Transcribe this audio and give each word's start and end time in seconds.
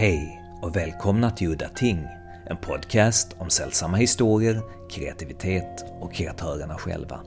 Hej 0.00 0.42
och 0.62 0.76
välkomna 0.76 1.30
till 1.30 1.48
Udda 1.48 1.68
Ting, 1.68 2.06
en 2.46 2.56
podcast 2.56 3.36
om 3.38 3.50
sällsamma 3.50 3.96
historier, 3.96 4.62
kreativitet 4.90 5.84
och 6.00 6.14
kreatörerna 6.14 6.78
själva. 6.78 7.20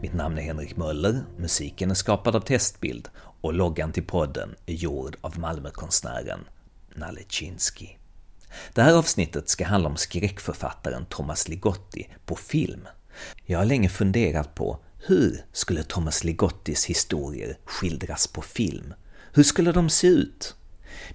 Mitt 0.00 0.14
namn 0.14 0.38
är 0.38 0.42
Henrik 0.42 0.76
Möller, 0.76 1.24
musiken 1.38 1.90
är 1.90 1.94
skapad 1.94 2.36
av 2.36 2.40
Testbild 2.40 3.08
och 3.40 3.54
loggan 3.54 3.92
till 3.92 4.04
podden 4.04 4.54
är 4.66 4.74
gjord 4.74 5.16
av 5.20 5.38
Malmökonstnären 5.38 6.40
Nalle 6.94 7.20
Chinsky. 7.28 7.88
Det 8.74 8.82
här 8.82 8.94
avsnittet 8.94 9.48
ska 9.48 9.66
handla 9.66 9.88
om 9.88 9.96
skräckförfattaren 9.96 11.06
Thomas 11.06 11.48
Ligotti 11.48 12.08
på 12.26 12.36
film. 12.36 12.88
Jag 13.46 13.58
har 13.58 13.66
länge 13.66 13.88
funderat 13.88 14.54
på 14.54 14.78
hur 15.06 15.44
skulle 15.52 15.82
Thomas 15.82 16.24
Ligottis 16.24 16.84
historier 16.84 17.58
skildras 17.64 18.26
på 18.26 18.42
film? 18.42 18.94
Hur 19.32 19.42
skulle 19.42 19.72
de 19.72 19.90
se 19.90 20.06
ut? 20.06 20.54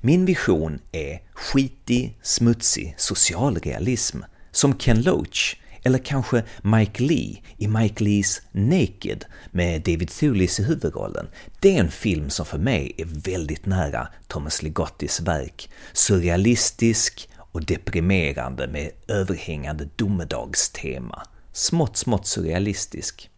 Min 0.01 0.25
vision 0.25 0.79
är 0.91 1.21
skitig, 1.33 2.17
smutsig 2.21 2.95
socialrealism, 2.97 4.19
som 4.51 4.77
Ken 4.77 5.01
Loach, 5.01 5.55
eller 5.83 5.99
kanske 5.99 6.43
Mike 6.61 7.03
Lee 7.03 7.41
i 7.57 7.67
Mike 7.67 8.03
Lees 8.03 8.41
Naked 8.51 9.25
med 9.51 9.81
David 9.81 10.09
Thewlis 10.09 10.59
i 10.59 10.63
huvudrollen. 10.63 11.27
Det 11.59 11.75
är 11.75 11.79
en 11.79 11.91
film 11.91 12.29
som 12.29 12.45
för 12.45 12.57
mig 12.57 12.93
är 12.97 13.05
väldigt 13.05 13.65
nära 13.65 14.07
Thomas 14.27 14.63
Ligottis 14.63 15.21
verk. 15.21 15.69
Surrealistisk 15.93 17.29
och 17.37 17.65
deprimerande 17.65 18.67
med 18.67 18.91
överhängande 19.07 19.89
domedagstema. 19.95 21.23
Smått, 21.51 21.97
smått 21.97 22.27
surrealistisk. 22.27 23.29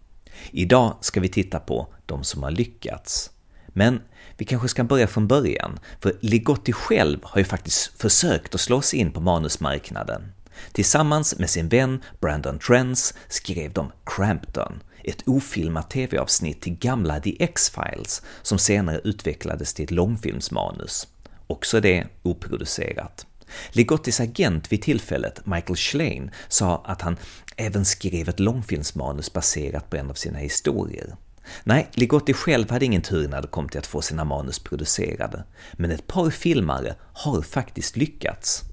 Idag 0.52 0.98
ska 1.02 1.20
vi 1.20 1.30
titta 1.30 1.60
på 1.60 1.94
de 2.06 2.24
som 2.24 2.44
har 2.44 2.52
lyckats. 2.52 3.32
Men 3.74 4.02
vi 4.38 4.46
kanske 4.46 4.68
ska 4.68 4.84
börja 4.84 5.08
från 5.08 5.28
början, 5.28 5.80
för 6.00 6.18
Ligotti 6.20 6.72
själv 6.72 7.20
har 7.24 7.40
ju 7.40 7.46
faktiskt 7.46 8.02
försökt 8.02 8.56
att 8.56 8.62
slå 8.62 8.82
sig 8.82 9.00
in 9.00 9.12
på 9.12 9.20
manusmarknaden. 9.20 10.32
Tillsammans 10.72 11.40
med 11.40 11.50
sin 11.50 11.70
vän 11.70 12.04
Brandon 12.20 12.60
Trens 12.60 13.14
skrev 13.28 13.74
de 13.74 13.92
Crampton, 14.06 14.84
ett 15.04 15.28
ofilmat 15.28 15.90
tv-avsnitt 15.90 16.62
till 16.62 16.78
gamla 16.78 17.20
The 17.20 17.44
X-Files 17.44 18.22
som 18.42 18.58
senare 18.58 19.02
utvecklades 19.04 19.74
till 19.74 19.86
ett 19.86 19.92
långfilmsmanus. 19.92 21.08
Också 21.48 21.80
det 21.80 22.08
oproducerat. 22.24 23.26
Ligottis 23.72 24.20
agent 24.20 24.72
vid 24.72 24.82
tillfället, 24.82 25.46
Michael 25.46 25.76
Schlein, 25.76 26.32
sa 26.48 26.84
att 26.86 27.02
han 27.02 27.18
även 27.58 27.86
skrev 27.86 28.30
ett 28.30 28.40
långfilmsmanus 28.40 29.34
baserat 29.34 29.90
på 29.90 29.98
en 29.98 30.10
av 30.10 30.14
sina 30.14 30.38
historier. 30.38 31.16
Nej, 31.64 31.90
Ligotti 31.94 32.34
själv 32.34 32.72
hade 32.72 32.86
ingen 32.86 33.02
tur 33.02 33.28
när 33.28 33.42
det 33.42 33.48
kom 33.48 33.70
till 33.70 33.80
att 33.80 33.88
få 33.88 34.02
sina 34.02 34.24
manus 34.24 34.60
producerade, 34.60 35.44
men 35.74 35.92
ett 35.92 36.08
par 36.08 36.30
filmare 36.30 36.96
har 37.14 37.42
faktiskt 37.42 37.98
lyckats. 37.98 38.64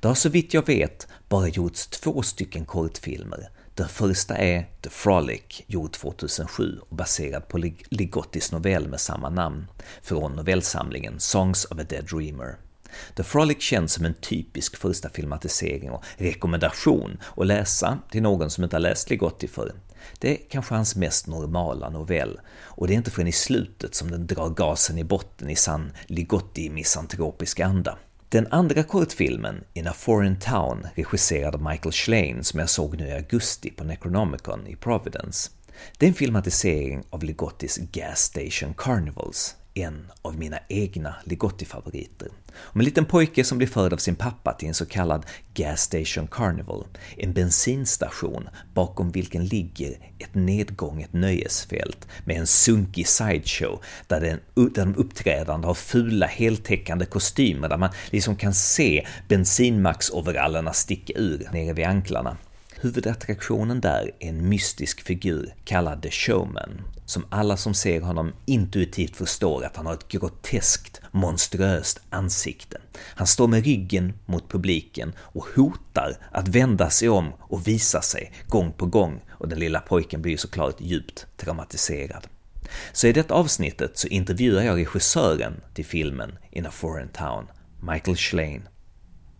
Det 0.00 0.08
har 0.08 0.14
så 0.14 0.28
vitt 0.28 0.54
jag 0.54 0.66
vet 0.66 1.08
bara 1.28 1.48
gjorts 1.48 1.86
två 1.86 2.22
stycken 2.22 2.64
kortfilmer. 2.64 3.48
Den 3.74 3.88
första 3.88 4.36
är 4.36 4.66
The 4.82 4.90
Frolic, 4.90 5.62
gjord 5.66 5.92
2007 5.92 6.78
och 6.88 6.96
baserad 6.96 7.48
på 7.48 7.58
Ligottis 7.88 8.52
novell 8.52 8.88
med 8.88 9.00
samma 9.00 9.30
namn, 9.30 9.66
från 10.02 10.32
novellsamlingen 10.32 11.20
Songs 11.20 11.64
of 11.64 11.78
a 11.78 11.82
Dead 11.88 12.04
Dreamer. 12.04 12.56
The 13.16 13.22
Frolic 13.22 13.62
känns 13.62 13.92
som 13.92 14.04
en 14.04 14.14
typisk 14.14 14.76
första 14.76 15.08
filmatisering 15.08 15.90
och 15.90 16.04
rekommendation 16.16 17.18
att 17.36 17.46
läsa 17.46 17.98
till 18.10 18.22
någon 18.22 18.50
som 18.50 18.64
inte 18.64 18.76
har 18.76 18.80
läst 18.80 19.10
Ligotti 19.10 19.48
förr. 19.48 19.72
Det 20.18 20.30
är 20.30 20.38
kanske 20.50 20.74
hans 20.74 20.96
mest 20.96 21.26
normala 21.26 21.90
novell, 21.90 22.40
och 22.58 22.86
det 22.86 22.94
är 22.94 22.96
inte 22.96 23.10
förrän 23.10 23.28
i 23.28 23.32
slutet 23.32 23.94
som 23.94 24.10
den 24.10 24.26
drar 24.26 24.48
gasen 24.48 24.98
i 24.98 25.04
botten 25.04 25.50
i 25.50 25.56
sann 25.56 25.92
Ligotti-misantropisk 26.06 27.60
anda. 27.60 27.98
Den 28.28 28.46
andra 28.50 28.82
kortfilmen, 28.82 29.64
In 29.72 29.88
a 29.88 29.92
Foreign 29.92 30.38
Town, 30.38 30.86
regisserad 30.94 31.54
av 31.54 31.62
Michael 31.62 31.92
Schlein, 31.92 32.44
som 32.44 32.60
jag 32.60 32.70
såg 32.70 32.96
nu 32.96 33.08
i 33.08 33.12
augusti 33.12 33.70
på 33.70 33.84
Necronomicon 33.84 34.66
i 34.66 34.76
Providence, 34.76 35.50
det 35.98 36.06
är 36.06 36.08
en 36.08 36.14
filmatisering 36.14 37.02
av 37.10 37.22
Ligottis 37.24 37.76
Gas 37.76 38.20
Station 38.20 38.74
Carnivals, 38.76 39.56
en 39.74 40.12
av 40.22 40.38
mina 40.38 40.58
egna 40.68 41.14
Ligotti-favoriter. 41.24 42.28
Om 42.54 42.80
en 42.80 42.84
liten 42.84 43.04
pojke 43.04 43.44
som 43.44 43.58
blir 43.58 43.68
förd 43.68 43.92
av 43.92 43.96
sin 43.96 44.14
pappa 44.14 44.52
till 44.52 44.68
en 44.68 44.74
så 44.74 44.86
kallad 44.86 45.26
Gas 45.54 45.80
Station 45.80 46.26
Carnival, 46.26 46.86
en 47.16 47.32
bensinstation 47.32 48.48
bakom 48.74 49.10
vilken 49.10 49.44
ligger 49.44 49.90
ett 50.18 50.34
nedgånget 50.34 51.12
nöjesfält 51.12 52.08
med 52.24 52.36
en 52.36 52.46
sunkig 52.46 53.08
sideshow 53.08 53.82
där, 54.06 54.20
den, 54.20 54.40
där 54.54 54.84
de 54.84 54.94
uppträdande 54.96 55.66
har 55.66 55.74
fula 55.74 56.26
heltäckande 56.26 57.06
kostymer 57.06 57.68
där 57.68 57.78
man 57.78 57.90
liksom 58.10 58.36
kan 58.36 58.54
se 58.54 59.06
bensinmax-overallerna 59.28 60.72
sticka 60.72 61.12
ur 61.16 61.48
nere 61.52 61.72
vid 61.72 61.86
anklarna. 61.86 62.36
Huvudattraktionen 62.82 63.80
där 63.80 64.10
är 64.18 64.28
en 64.28 64.48
mystisk 64.48 65.00
figur 65.00 65.54
kallad 65.64 66.02
The 66.02 66.10
Showman, 66.10 66.80
som 67.04 67.24
alla 67.28 67.56
som 67.56 67.74
ser 67.74 68.00
honom 68.00 68.32
intuitivt 68.46 69.16
förstår 69.16 69.64
att 69.64 69.76
han 69.76 69.86
har 69.86 69.94
ett 69.94 70.08
groteskt, 70.08 71.00
monstruöst 71.10 72.00
ansikte. 72.10 72.80
Han 72.98 73.26
står 73.26 73.48
med 73.48 73.64
ryggen 73.64 74.12
mot 74.26 74.48
publiken 74.48 75.12
och 75.18 75.46
hotar 75.56 76.16
att 76.32 76.48
vända 76.48 76.90
sig 76.90 77.08
om 77.08 77.32
och 77.40 77.68
visa 77.68 78.02
sig 78.02 78.32
gång 78.48 78.72
på 78.72 78.86
gång 78.86 79.20
och 79.30 79.48
den 79.48 79.58
lilla 79.58 79.80
pojken 79.80 80.22
blir 80.22 80.36
såklart 80.36 80.80
djupt 80.80 81.26
traumatiserad. 81.36 82.26
Så 82.92 83.06
i 83.06 83.12
detta 83.12 83.34
avsnittet 83.34 83.98
så 83.98 84.08
intervjuar 84.08 84.62
jag 84.62 84.76
regissören 84.76 85.60
till 85.74 85.86
filmen 85.86 86.38
In 86.50 86.66
a 86.66 86.70
Foreign 86.70 87.08
Town, 87.08 87.46
Michael 87.80 88.16
Schlein. 88.16 88.62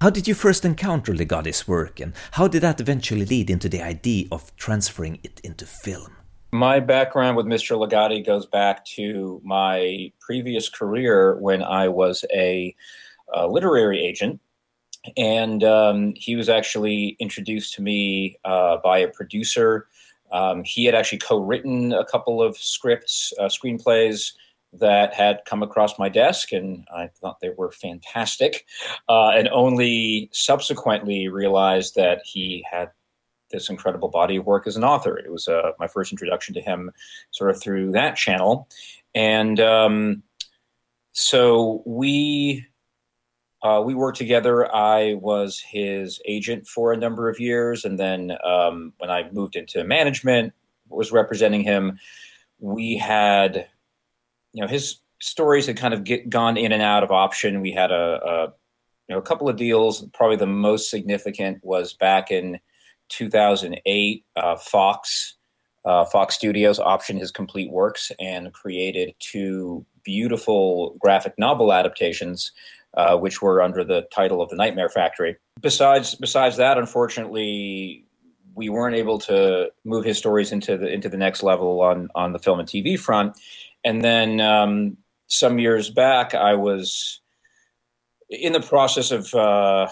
How 0.01 0.09
did 0.09 0.27
you 0.27 0.33
first 0.33 0.65
encounter 0.65 1.13
Ligotti's 1.13 1.69
work, 1.69 2.01
and 2.01 2.15
how 2.31 2.49
did 2.49 2.63
that 2.63 2.81
eventually 2.81 3.27
lead 3.27 3.51
into 3.51 3.69
the 3.69 3.83
idea 3.83 4.29
of 4.33 4.57
transferring 4.57 5.19
it 5.23 5.43
into 5.45 5.67
film? 5.67 6.17
My 6.53 6.81
background 6.81 7.37
with 7.37 7.45
Mr. 7.45 7.77
Ligotti 7.77 8.25
goes 8.25 8.47
back 8.47 8.87
to 8.97 9.43
my 9.45 10.11
previous 10.19 10.71
career 10.71 11.37
when 11.39 11.63
I 11.63 11.89
was 11.89 12.25
a, 12.33 12.75
a 13.35 13.47
literary 13.47 14.01
agent. 14.03 14.41
And 15.19 15.63
um, 15.65 16.15
he 16.17 16.35
was 16.35 16.49
actually 16.49 17.19
introduced 17.21 17.75
to 17.75 17.83
me 17.83 18.39
uh, 18.47 18.79
by 18.83 19.01
a 19.01 19.09
producer. 19.09 19.87
Um, 20.33 20.63
he 20.65 20.87
had 20.87 20.95
actually 20.95 21.19
co 21.19 21.41
written 21.41 21.93
a 21.93 22.07
couple 22.07 22.43
of 22.43 22.57
scripts, 22.57 23.35
uh, 23.39 23.49
screenplays 23.49 24.33
that 24.73 25.15
had 25.15 25.41
come 25.47 25.63
across 25.63 25.99
my 25.99 26.09
desk, 26.09 26.53
and 26.53 26.87
I 26.95 27.09
thought 27.21 27.41
they 27.41 27.51
were 27.51 27.73
fantastic, 27.73 28.67
uh, 29.09 29.31
and 29.31 29.49
only 29.49 30.29
subsequently 30.33 31.29
realized 31.29 31.97
that 31.97 32.23
he 32.25 32.65
had 32.71 32.91
this 33.51 33.69
incredible 33.69 34.09
body 34.09 34.37
of 34.37 34.47
work 34.47 34.67
as 34.67 34.77
an 34.77 34.85
author. 34.85 35.19
It 35.19 35.31
was 35.31 35.49
uh, 35.49 35.73
my 35.81 35.89
first 35.89 36.13
introduction 36.13 36.55
to 36.55 36.61
him, 36.61 36.93
sort 37.33 37.51
of 37.51 37.61
through 37.61 37.91
that 37.93 38.17
channel, 38.17 38.69
and 39.15 39.59
um, 39.61 40.23
so 41.13 41.83
we. 41.87 42.67
Uh, 43.63 43.83
we 43.85 43.95
worked 43.95 44.17
together. 44.17 44.75
I 44.75 45.17
was 45.21 45.61
his 45.61 46.19
agent 46.25 46.67
for 46.67 46.95
a 46.95 46.97
number 46.97 47.29
of 47.29 47.39
years, 47.39 47.85
and 47.85 47.99
then 47.99 48.33
um, 48.43 48.95
when 48.97 49.11
I 49.11 49.31
moved 49.33 49.55
into 49.55 49.85
management, 49.85 50.55
was 50.89 51.13
representing 51.13 51.63
him. 51.63 51.99
We 52.59 52.97
had 52.97 53.69
you 54.53 54.63
know 54.63 54.69
his 54.69 55.01
stories 55.21 55.67
had 55.67 55.77
kind 55.77 55.95
of 55.95 56.05
get, 56.05 56.29
gone 56.29 56.57
in 56.57 56.73
and 56.73 56.83
out 56.83 57.05
of 57.05 57.11
option. 57.11 57.61
We 57.61 57.73
had 57.73 57.91
a, 57.91 58.21
a 58.25 58.43
you 59.09 59.15
know 59.15 59.19
a 59.19 59.23
couple 59.23 59.49
of 59.49 59.57
deals. 59.57 60.05
Probably 60.13 60.37
the 60.37 60.47
most 60.47 60.91
significant 60.91 61.59
was 61.63 61.93
back 61.93 62.31
in 62.31 62.59
2008. 63.11 64.25
Uh, 64.37 64.57
Fox 64.57 65.37
uh, 65.85 66.05
Fox 66.05 66.35
Studios 66.35 66.79
optioned 66.79 67.21
his 67.21 67.31
complete 67.31 67.71
works 67.71 68.13
and 68.19 68.53
created 68.53 69.15
two 69.19 69.85
beautiful 70.05 70.97
graphic 70.99 71.35
novel 71.39 71.73
adaptations, 71.73 72.53
uh, 72.95 73.17
which 73.17 73.41
were 73.41 73.63
under 73.63 73.85
the 73.85 74.03
title 74.13 74.43
of 74.43 74.51
The 74.51 74.57
Nightmare 74.57 74.89
Factory. 74.89 75.37
Besides 75.61 76.15
besides 76.15 76.57
that, 76.57 76.79
unfortunately. 76.79 78.05
We 78.57 78.69
weren't 78.69 78.97
able 78.97 79.19
to 79.21 79.71
move 79.85 80.05
his 80.05 80.19
stories 80.19 80.51
into 80.51 80.77
the 80.77 80.93
into 80.93 81.09
the 81.09 81.17
next 81.17 81.43
level 81.45 81.81
on 81.81 82.09
on 82.17 82.33
the 82.33 82.39
film 82.39 82.59
and 82.59 82.69
TV 82.69 82.99
front, 82.99 83.39
and 83.85 84.03
then 84.03 84.41
um, 84.41 84.97
some 85.27 85.59
years 85.59 85.91
back, 85.91 86.35
I 86.35 86.55
was 86.55 87.21
in 88.29 88.53
the 88.53 88.61
process 88.61 89.11
of 89.11 89.35
uh, 89.35 89.89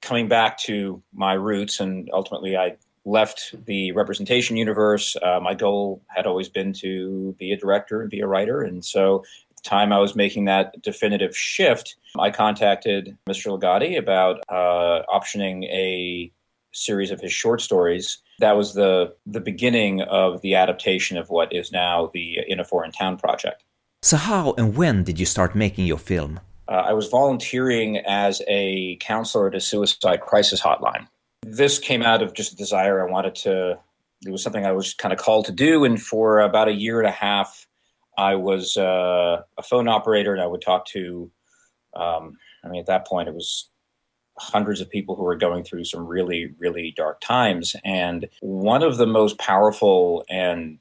coming 0.00 0.28
back 0.28 0.58
to 0.58 1.02
my 1.12 1.34
roots, 1.34 1.80
and 1.80 2.08
ultimately, 2.12 2.56
I 2.56 2.76
left 3.04 3.54
the 3.64 3.92
representation 3.92 4.56
universe. 4.56 5.16
Uh, 5.22 5.40
my 5.40 5.54
goal 5.54 6.02
had 6.08 6.26
always 6.26 6.48
been 6.48 6.72
to 6.74 7.34
be 7.38 7.52
a 7.52 7.56
director 7.56 8.00
and 8.00 8.10
be 8.10 8.20
a 8.20 8.26
writer, 8.26 8.62
and 8.62 8.84
so 8.84 9.24
at 9.50 9.56
the 9.56 9.68
time 9.68 9.92
I 9.92 9.98
was 9.98 10.16
making 10.16 10.44
that 10.46 10.80
definitive 10.82 11.36
shift, 11.36 11.96
I 12.18 12.30
contacted 12.30 13.16
Mr. 13.28 13.58
Ligotti 13.58 13.98
about 13.98 14.40
uh, 14.48 15.02
optioning 15.08 15.64
a 15.64 16.32
series 16.72 17.10
of 17.10 17.20
his 17.20 17.32
short 17.32 17.60
stories. 17.60 18.18
That 18.38 18.56
was 18.56 18.74
the 18.74 19.14
the 19.26 19.40
beginning 19.40 20.02
of 20.02 20.40
the 20.42 20.54
adaptation 20.54 21.16
of 21.16 21.28
what 21.28 21.52
is 21.52 21.72
now 21.72 22.10
the 22.12 22.38
In 22.46 22.60
a 22.60 22.64
Foreign 22.64 22.92
Town 22.92 23.16
project. 23.16 23.64
So 24.02 24.16
how 24.16 24.54
and 24.56 24.76
when 24.76 25.02
did 25.04 25.18
you 25.18 25.26
start 25.26 25.54
making 25.54 25.86
your 25.86 25.98
film? 25.98 26.40
uh, 26.68 26.84
I 26.86 26.92
was 26.92 27.08
volunteering 27.08 27.98
as 27.98 28.42
a 28.46 28.96
counselor 28.96 29.48
at 29.48 29.54
a 29.54 29.60
suicide 29.60 30.20
crisis 30.20 30.60
hotline. 30.60 31.08
This 31.42 31.78
came 31.78 32.02
out 32.02 32.22
of 32.22 32.34
just 32.34 32.52
a 32.52 32.56
desire 32.56 33.06
I 33.06 33.10
wanted 33.10 33.34
to, 33.36 33.78
it 34.26 34.30
was 34.30 34.42
something 34.42 34.66
I 34.66 34.72
was 34.72 34.92
kind 34.94 35.12
of 35.12 35.18
called 35.18 35.46
to 35.46 35.52
do. 35.52 35.84
And 35.84 36.00
for 36.00 36.40
about 36.40 36.68
a 36.68 36.72
year 36.72 37.00
and 37.00 37.08
a 37.08 37.12
half, 37.12 37.66
I 38.18 38.34
was 38.34 38.76
uh, 38.76 39.42
a 39.56 39.62
phone 39.62 39.88
operator 39.88 40.34
and 40.34 40.42
I 40.42 40.46
would 40.46 40.60
talk 40.60 40.86
to, 40.88 41.30
um, 41.96 42.36
I 42.62 42.68
mean, 42.68 42.80
at 42.80 42.86
that 42.86 43.06
point, 43.06 43.28
it 43.28 43.34
was 43.34 43.70
hundreds 44.38 44.80
of 44.80 44.90
people 44.90 45.16
who 45.16 45.22
were 45.22 45.36
going 45.36 45.64
through 45.64 45.84
some 45.84 46.06
really, 46.06 46.54
really 46.58 46.92
dark 46.96 47.20
times. 47.20 47.74
And 47.84 48.28
one 48.40 48.82
of 48.82 48.96
the 48.96 49.06
most 49.06 49.38
powerful 49.38 50.24
and 50.28 50.78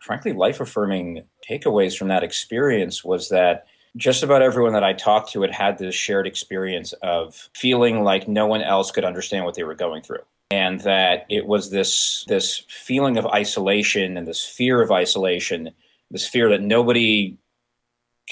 frankly 0.00 0.32
life 0.32 0.60
affirming 0.60 1.24
takeaways 1.48 1.96
from 1.96 2.08
that 2.08 2.24
experience 2.24 3.04
was 3.04 3.28
that 3.28 3.66
just 3.96 4.22
about 4.22 4.42
everyone 4.42 4.72
that 4.72 4.84
I 4.84 4.94
talked 4.94 5.32
to 5.32 5.42
had 5.42 5.50
had 5.50 5.78
this 5.78 5.94
shared 5.94 6.26
experience 6.26 6.92
of 7.02 7.48
feeling 7.54 8.02
like 8.02 8.26
no 8.26 8.46
one 8.46 8.62
else 8.62 8.90
could 8.90 9.04
understand 9.04 9.44
what 9.44 9.54
they 9.54 9.64
were 9.64 9.74
going 9.74 10.02
through. 10.02 10.22
And 10.50 10.80
that 10.80 11.24
it 11.30 11.46
was 11.46 11.70
this 11.70 12.24
this 12.28 12.64
feeling 12.68 13.16
of 13.16 13.26
isolation 13.26 14.16
and 14.16 14.26
this 14.26 14.44
fear 14.44 14.82
of 14.82 14.90
isolation, 14.90 15.70
this 16.10 16.28
fear 16.28 16.48
that 16.50 16.60
nobody 16.60 17.38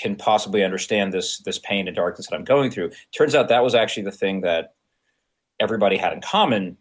can 0.00 0.16
possibly 0.16 0.64
understand 0.64 1.12
this 1.12 1.38
this 1.38 1.58
pain 1.58 1.86
and 1.86 1.96
darkness 1.96 2.26
that 2.28 2.36
I'm 2.36 2.44
going 2.44 2.70
through. 2.70 2.90
Turns 3.16 3.34
out 3.34 3.48
that 3.48 3.62
was 3.62 3.74
actually 3.74 4.04
the 4.04 4.12
thing 4.12 4.40
that 4.40 4.74
everybody 5.60 5.96
had 5.96 6.12
in 6.12 6.20
common. 6.20 6.78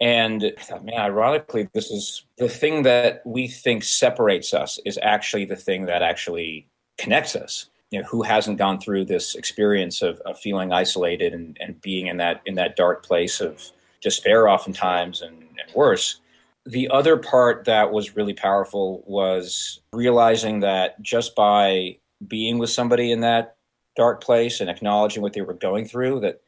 And 0.00 0.52
I 0.58 0.62
thought, 0.62 0.84
man, 0.84 0.98
ironically, 0.98 1.68
this 1.72 1.90
is 1.90 2.24
the 2.38 2.48
thing 2.48 2.82
that 2.82 3.22
we 3.24 3.48
think 3.48 3.84
separates 3.84 4.52
us 4.52 4.78
is 4.84 4.98
actually 5.02 5.44
the 5.44 5.56
thing 5.56 5.86
that 5.86 6.02
actually 6.02 6.68
connects 6.98 7.36
us. 7.36 7.66
You 7.90 8.00
know, 8.00 8.08
who 8.08 8.22
hasn't 8.22 8.58
gone 8.58 8.80
through 8.80 9.04
this 9.04 9.36
experience 9.36 10.02
of, 10.02 10.18
of 10.20 10.38
feeling 10.38 10.72
isolated 10.72 11.32
and, 11.32 11.56
and 11.60 11.80
being 11.80 12.08
in 12.08 12.16
that 12.16 12.40
in 12.46 12.54
that 12.56 12.76
dark 12.76 13.04
place 13.04 13.40
of 13.40 13.70
despair 14.00 14.48
oftentimes 14.48 15.22
and, 15.22 15.42
and 15.42 15.74
worse. 15.74 16.20
The 16.66 16.88
other 16.88 17.16
part 17.16 17.66
that 17.66 17.92
was 17.92 18.16
really 18.16 18.32
powerful 18.32 19.04
was 19.06 19.80
realizing 19.92 20.60
that 20.60 21.00
just 21.02 21.36
by 21.36 21.98
being 22.28 22.58
with 22.58 22.70
somebody 22.70 23.10
in 23.10 23.20
that 23.20 23.56
dark 23.96 24.22
place 24.22 24.60
and 24.60 24.68
acknowledging 24.68 25.22
what 25.22 25.32
they 25.32 25.42
were 25.42 25.54
going 25.54 25.86
through 25.86 26.20
that 26.20 26.40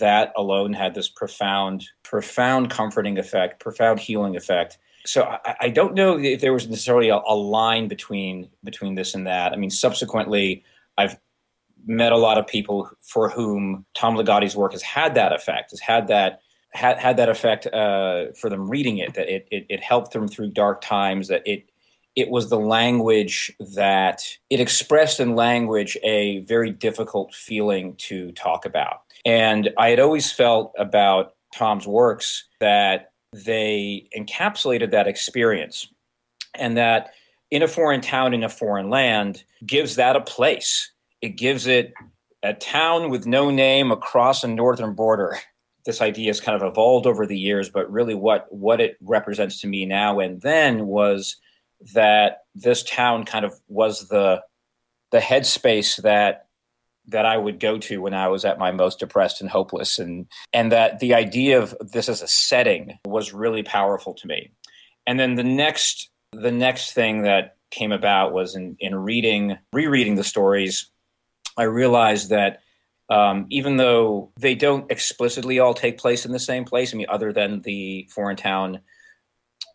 that 0.00 0.32
alone 0.36 0.72
had 0.72 0.94
this 0.94 1.08
profound 1.08 1.84
profound 2.02 2.70
comforting 2.70 3.18
effect 3.18 3.60
profound 3.60 4.00
healing 4.00 4.36
effect. 4.36 4.78
So 5.06 5.22
I, 5.24 5.56
I 5.62 5.68
don't 5.70 5.94
know 5.94 6.18
if 6.18 6.40
there 6.40 6.52
was 6.52 6.68
necessarily 6.68 7.08
a, 7.08 7.16
a, 7.16 7.34
line 7.34 7.88
between 7.88 8.50
between 8.62 8.96
this 8.96 9.14
and 9.14 9.26
that. 9.26 9.52
I 9.52 9.56
mean 9.56 9.70
subsequently 9.70 10.64
i've 10.98 11.18
met 11.86 12.12
a 12.12 12.18
lot 12.18 12.36
of 12.36 12.46
people 12.46 12.90
for 13.00 13.30
whom 13.30 13.86
tom 13.94 14.16
ligotti's 14.16 14.56
work 14.56 14.72
has 14.72 14.82
had 14.82 15.14
that 15.14 15.32
effect 15.32 15.70
has 15.70 15.80
had 15.80 16.08
that 16.08 16.40
had, 16.72 16.98
had 16.98 17.16
that 17.16 17.28
effect 17.28 17.66
uh, 17.68 18.26
for 18.32 18.50
them 18.50 18.68
reading 18.68 18.98
it 18.98 19.14
that 19.14 19.34
it, 19.34 19.48
it, 19.50 19.66
it 19.68 19.80
helped 19.80 20.12
them 20.12 20.28
through 20.28 20.50
dark 20.50 20.80
times 20.80 21.28
that 21.28 21.42
it 21.46 21.67
it 22.18 22.30
was 22.30 22.50
the 22.50 22.58
language 22.58 23.52
that 23.60 24.24
it 24.50 24.58
expressed 24.58 25.20
in 25.20 25.36
language 25.36 25.96
a 26.02 26.40
very 26.40 26.72
difficult 26.72 27.32
feeling 27.32 27.94
to 27.96 28.32
talk 28.32 28.64
about. 28.64 29.02
And 29.24 29.70
I 29.78 29.90
had 29.90 30.00
always 30.00 30.32
felt 30.32 30.74
about 30.76 31.34
Tom's 31.54 31.86
works 31.86 32.48
that 32.58 33.12
they 33.32 34.08
encapsulated 34.16 34.90
that 34.90 35.06
experience 35.06 35.86
and 36.56 36.76
that 36.76 37.12
in 37.52 37.62
a 37.62 37.68
foreign 37.68 38.00
town 38.00 38.34
in 38.34 38.42
a 38.42 38.48
foreign 38.48 38.90
land 38.90 39.44
gives 39.64 39.94
that 39.94 40.16
a 40.16 40.20
place. 40.20 40.90
It 41.22 41.36
gives 41.36 41.68
it 41.68 41.94
a 42.42 42.52
town 42.52 43.10
with 43.10 43.26
no 43.26 43.48
name 43.48 43.92
across 43.92 44.42
a 44.42 44.48
northern 44.48 44.94
border. 44.94 45.38
This 45.86 46.02
idea 46.02 46.30
has 46.30 46.40
kind 46.40 46.60
of 46.60 46.68
evolved 46.68 47.06
over 47.06 47.26
the 47.26 47.38
years, 47.38 47.70
but 47.70 47.90
really 47.92 48.16
what 48.16 48.46
what 48.50 48.80
it 48.80 48.96
represents 49.00 49.60
to 49.60 49.68
me 49.68 49.86
now 49.86 50.18
and 50.18 50.40
then 50.42 50.86
was 50.86 51.36
that 51.94 52.44
this 52.54 52.82
town 52.82 53.24
kind 53.24 53.44
of 53.44 53.54
was 53.68 54.08
the 54.08 54.42
the 55.10 55.18
headspace 55.18 56.02
that 56.02 56.46
that 57.06 57.24
I 57.24 57.38
would 57.38 57.58
go 57.58 57.78
to 57.78 58.02
when 58.02 58.12
I 58.12 58.28
was 58.28 58.44
at 58.44 58.58
my 58.58 58.70
most 58.70 58.98
depressed 58.98 59.40
and 59.40 59.48
hopeless 59.48 59.98
and 59.98 60.26
and 60.52 60.72
that 60.72 61.00
the 61.00 61.14
idea 61.14 61.60
of 61.60 61.74
this 61.80 62.08
as 62.08 62.22
a 62.22 62.28
setting 62.28 62.98
was 63.06 63.32
really 63.32 63.62
powerful 63.62 64.14
to 64.14 64.26
me. 64.26 64.50
And 65.06 65.18
then 65.18 65.36
the 65.36 65.44
next 65.44 66.10
the 66.32 66.52
next 66.52 66.92
thing 66.92 67.22
that 67.22 67.56
came 67.70 67.92
about 67.92 68.32
was 68.32 68.54
in 68.54 68.76
in 68.80 68.94
reading 68.94 69.58
rereading 69.72 70.16
the 70.16 70.24
stories 70.24 70.90
I 71.56 71.64
realized 71.64 72.30
that 72.30 72.60
um, 73.10 73.46
even 73.50 73.78
though 73.78 74.30
they 74.38 74.54
don't 74.54 74.90
explicitly 74.90 75.58
all 75.58 75.74
take 75.74 75.98
place 75.98 76.24
in 76.26 76.32
the 76.32 76.38
same 76.38 76.64
place, 76.64 76.94
I 76.94 76.96
mean, 76.96 77.06
other 77.08 77.32
than 77.32 77.60
the 77.60 78.08
foreign 78.14 78.36
town 78.36 78.80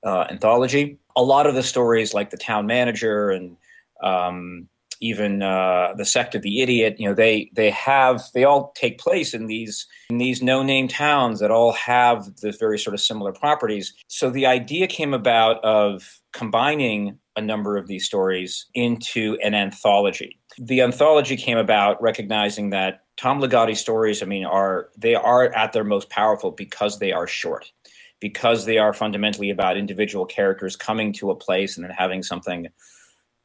uh, 0.03 0.25
anthology. 0.29 0.99
A 1.15 1.23
lot 1.23 1.47
of 1.47 1.55
the 1.55 1.63
stories, 1.63 2.13
like 2.13 2.29
the 2.29 2.37
town 2.37 2.65
manager 2.65 3.29
and 3.29 3.57
um, 4.01 4.67
even 5.03 5.41
uh, 5.43 5.93
the 5.97 6.05
sect 6.05 6.33
of 6.33 6.41
the 6.41 6.61
idiot, 6.61 6.95
you 6.97 7.07
know, 7.07 7.13
they 7.13 7.51
they 7.53 7.69
have 7.71 8.23
they 8.33 8.45
all 8.45 8.71
take 8.75 8.97
place 8.97 9.33
in 9.33 9.47
these 9.47 9.85
in 10.09 10.17
these 10.17 10.41
no 10.41 10.63
name 10.63 10.87
towns 10.87 11.39
that 11.39 11.51
all 11.51 11.73
have 11.73 12.37
the 12.37 12.55
very 12.57 12.79
sort 12.79 12.93
of 12.93 13.01
similar 13.01 13.33
properties. 13.33 13.93
So 14.07 14.29
the 14.29 14.45
idea 14.45 14.87
came 14.87 15.13
about 15.13 15.63
of 15.63 16.21
combining 16.31 17.19
a 17.35 17.41
number 17.41 17.77
of 17.77 17.87
these 17.87 18.05
stories 18.05 18.65
into 18.73 19.37
an 19.43 19.53
anthology. 19.53 20.39
The 20.57 20.81
anthology 20.81 21.35
came 21.35 21.57
about 21.57 22.01
recognizing 22.01 22.69
that 22.69 23.03
Tom 23.17 23.41
Ligotti 23.41 23.75
stories, 23.75 24.23
I 24.23 24.25
mean, 24.25 24.45
are 24.45 24.89
they 24.97 25.15
are 25.15 25.53
at 25.53 25.73
their 25.73 25.83
most 25.83 26.09
powerful 26.09 26.51
because 26.51 26.99
they 26.99 27.11
are 27.11 27.27
short 27.27 27.71
because 28.23 28.63
they 28.63 28.77
are 28.77 28.93
fundamentally 28.93 29.49
about 29.49 29.75
individual 29.75 30.25
characters 30.25 30.77
coming 30.77 31.11
to 31.11 31.29
a 31.29 31.35
place 31.35 31.75
and 31.75 31.83
then 31.83 31.91
having 31.91 32.23
something 32.23 32.69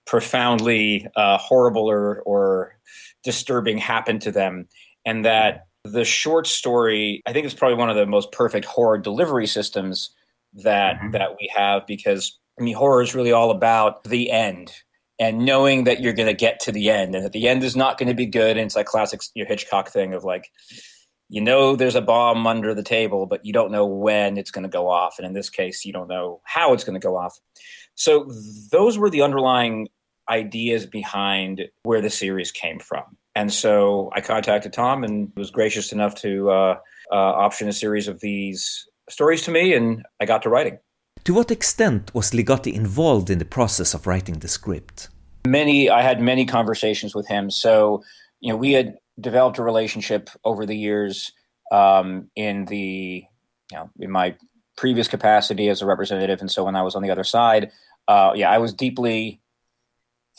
profoundly 0.06 1.04
uh, 1.16 1.36
horrible 1.36 1.90
or, 1.90 2.20
or 2.20 2.78
disturbing 3.24 3.76
happen 3.76 4.20
to 4.20 4.30
them. 4.30 4.68
And 5.04 5.24
that 5.24 5.66
the 5.82 6.04
short 6.04 6.46
story, 6.46 7.24
I 7.26 7.32
think, 7.32 7.44
is 7.44 7.54
probably 7.54 7.76
one 7.76 7.90
of 7.90 7.96
the 7.96 8.06
most 8.06 8.30
perfect 8.30 8.66
horror 8.66 8.98
delivery 8.98 9.48
systems 9.48 10.10
that 10.54 10.98
mm-hmm. 10.98 11.10
that 11.10 11.32
we 11.40 11.50
have 11.52 11.84
because 11.88 12.38
I 12.56 12.62
mean, 12.62 12.76
horror 12.76 13.02
is 13.02 13.16
really 13.16 13.32
all 13.32 13.50
about 13.50 14.04
the 14.04 14.30
end 14.30 14.72
and 15.18 15.44
knowing 15.44 15.84
that 15.84 16.00
you're 16.00 16.12
going 16.12 16.28
to 16.28 16.34
get 16.34 16.60
to 16.60 16.72
the 16.72 16.88
end 16.88 17.16
and 17.16 17.24
that 17.24 17.32
the 17.32 17.48
end 17.48 17.64
is 17.64 17.74
not 17.74 17.98
going 17.98 18.08
to 18.08 18.14
be 18.14 18.26
good. 18.26 18.56
And 18.56 18.66
it's 18.66 18.76
like 18.76 18.86
classic 18.86 19.22
your 19.34 19.46
Hitchcock 19.46 19.88
thing 19.88 20.14
of 20.14 20.22
like, 20.22 20.52
you 21.28 21.40
know 21.40 21.76
there's 21.76 21.94
a 21.94 22.00
bomb 22.00 22.46
under 22.46 22.74
the 22.74 22.82
table, 22.82 23.26
but 23.26 23.44
you 23.44 23.52
don't 23.52 23.70
know 23.70 23.86
when 23.86 24.38
it's 24.38 24.50
going 24.50 24.62
to 24.62 24.68
go 24.68 24.88
off. 24.88 25.18
And 25.18 25.26
in 25.26 25.34
this 25.34 25.50
case, 25.50 25.84
you 25.84 25.92
don't 25.92 26.08
know 26.08 26.40
how 26.44 26.72
it's 26.72 26.84
going 26.84 26.98
to 26.98 27.06
go 27.06 27.16
off. 27.16 27.38
So 27.94 28.30
those 28.70 28.98
were 28.98 29.10
the 29.10 29.22
underlying 29.22 29.88
ideas 30.30 30.86
behind 30.86 31.68
where 31.82 32.00
the 32.00 32.10
series 32.10 32.50
came 32.52 32.78
from. 32.78 33.16
And 33.34 33.52
so 33.52 34.10
I 34.14 34.20
contacted 34.20 34.72
Tom 34.72 35.04
and 35.04 35.32
was 35.36 35.50
gracious 35.50 35.92
enough 35.92 36.14
to 36.16 36.50
uh, 36.50 36.78
uh, 37.12 37.14
option 37.14 37.68
a 37.68 37.72
series 37.72 38.08
of 38.08 38.20
these 38.20 38.88
stories 39.08 39.42
to 39.42 39.50
me, 39.50 39.74
and 39.74 40.04
I 40.20 40.26
got 40.26 40.42
to 40.42 40.48
writing. 40.48 40.78
To 41.24 41.34
what 41.34 41.50
extent 41.50 42.12
was 42.14 42.30
Ligotti 42.30 42.72
involved 42.72 43.30
in 43.30 43.38
the 43.38 43.44
process 43.44 43.94
of 43.94 44.06
writing 44.06 44.38
the 44.38 44.48
script? 44.48 45.08
Many, 45.46 45.88
I 45.88 46.02
had 46.02 46.20
many 46.20 46.46
conversations 46.46 47.14
with 47.14 47.26
him. 47.26 47.50
So, 47.50 48.02
you 48.40 48.52
know, 48.52 48.56
we 48.56 48.72
had 48.72 48.96
developed 49.20 49.58
a 49.58 49.62
relationship 49.62 50.30
over 50.44 50.66
the 50.66 50.76
years 50.76 51.32
um, 51.72 52.30
in 52.36 52.64
the 52.66 53.24
you 53.70 53.76
know 53.76 53.90
in 54.00 54.10
my 54.10 54.36
previous 54.76 55.08
capacity 55.08 55.68
as 55.68 55.82
a 55.82 55.86
representative, 55.86 56.40
and 56.40 56.50
so 56.50 56.64
when 56.64 56.76
I 56.76 56.82
was 56.82 56.94
on 56.94 57.02
the 57.02 57.10
other 57.10 57.24
side, 57.24 57.70
uh, 58.06 58.32
yeah, 58.34 58.50
I 58.50 58.58
was 58.58 58.72
deeply. 58.72 59.40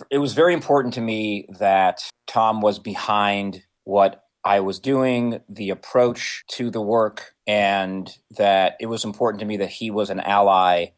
It 0.09 0.19
was 0.19 0.33
very 0.33 0.53
important 0.53 0.93
to 0.93 1.01
me 1.01 1.45
that 1.59 2.09
Tom 2.25 2.61
was 2.61 2.79
behind 2.79 3.63
what 3.83 4.23
I 4.45 4.61
was 4.61 4.79
doing, 4.79 5.41
the 5.49 5.71
approach 5.71 6.45
to 6.51 6.71
the 6.71 6.81
work, 6.81 7.33
and 7.45 8.09
that 8.37 8.77
it 8.79 8.85
was 8.85 9.03
important 9.03 9.41
to 9.41 9.45
me 9.45 9.57
that 9.57 9.69
he 9.69 9.91
was 9.91 10.09
an 10.09 10.21
ally 10.21 10.91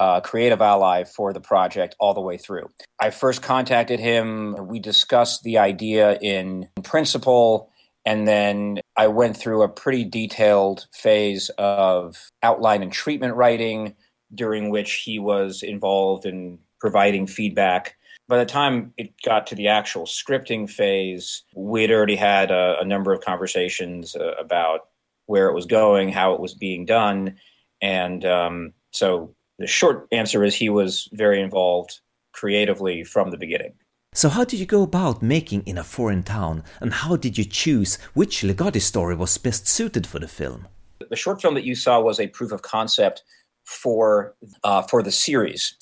uh, 0.00 0.18
creative 0.22 0.62
ally 0.62 1.04
for 1.04 1.32
the 1.32 1.40
project 1.40 1.94
all 2.00 2.14
the 2.14 2.20
way 2.22 2.38
through. 2.38 2.66
I 2.98 3.10
first 3.10 3.42
contacted 3.42 4.00
him. 4.00 4.56
We 4.66 4.80
discussed 4.80 5.42
the 5.42 5.58
idea 5.58 6.18
in 6.22 6.68
principle, 6.82 7.70
and 8.06 8.26
then 8.26 8.80
I 8.96 9.08
went 9.08 9.36
through 9.36 9.62
a 9.62 9.68
pretty 9.68 10.04
detailed 10.04 10.86
phase 10.92 11.50
of 11.58 12.16
outline 12.42 12.82
and 12.82 12.90
treatment 12.90 13.36
writing, 13.36 13.94
during 14.34 14.70
which 14.70 15.02
he 15.04 15.18
was 15.18 15.62
involved 15.62 16.24
in 16.24 16.58
providing 16.80 17.26
feedback. 17.26 17.96
By 18.26 18.38
the 18.38 18.46
time 18.46 18.94
it 18.96 19.12
got 19.22 19.46
to 19.48 19.54
the 19.54 19.68
actual 19.68 20.06
scripting 20.06 20.70
phase, 20.70 21.42
we'd 21.54 21.90
already 21.90 22.16
had 22.16 22.50
a, 22.50 22.78
a 22.80 22.84
number 22.84 23.12
of 23.12 23.20
conversations 23.20 24.16
uh, 24.16 24.32
about 24.38 24.88
where 25.26 25.48
it 25.48 25.54
was 25.54 25.66
going, 25.66 26.08
how 26.10 26.32
it 26.32 26.40
was 26.40 26.54
being 26.54 26.86
done, 26.86 27.36
and 27.82 28.24
um, 28.24 28.72
so 28.92 29.34
the 29.60 29.66
short 29.66 30.08
answer 30.10 30.42
is 30.42 30.54
he 30.54 30.70
was 30.70 31.08
very 31.12 31.40
involved 31.40 32.00
creatively 32.32 33.04
from 33.04 33.30
the 33.30 33.36
beginning. 33.36 33.74
So, 34.12 34.28
how 34.28 34.44
did 34.44 34.58
you 34.58 34.66
go 34.66 34.82
about 34.82 35.22
making 35.22 35.62
In 35.66 35.78
a 35.78 35.84
Foreign 35.84 36.24
Town, 36.24 36.64
and 36.80 36.92
how 36.92 37.14
did 37.14 37.38
you 37.38 37.44
choose 37.44 37.96
which 38.14 38.40
Ligotti 38.42 38.80
story 38.80 39.14
was 39.14 39.38
best 39.38 39.68
suited 39.68 40.06
for 40.06 40.18
the 40.18 40.26
film? 40.26 40.66
The 41.10 41.14
short 41.14 41.40
film 41.40 41.54
that 41.54 41.64
you 41.64 41.74
saw 41.74 42.00
was 42.00 42.18
a 42.18 42.26
proof 42.26 42.50
of 42.50 42.62
concept 42.62 43.22
for 43.64 44.34
uh, 44.64 44.82
for 44.82 45.02
the 45.02 45.12
series. 45.12 45.74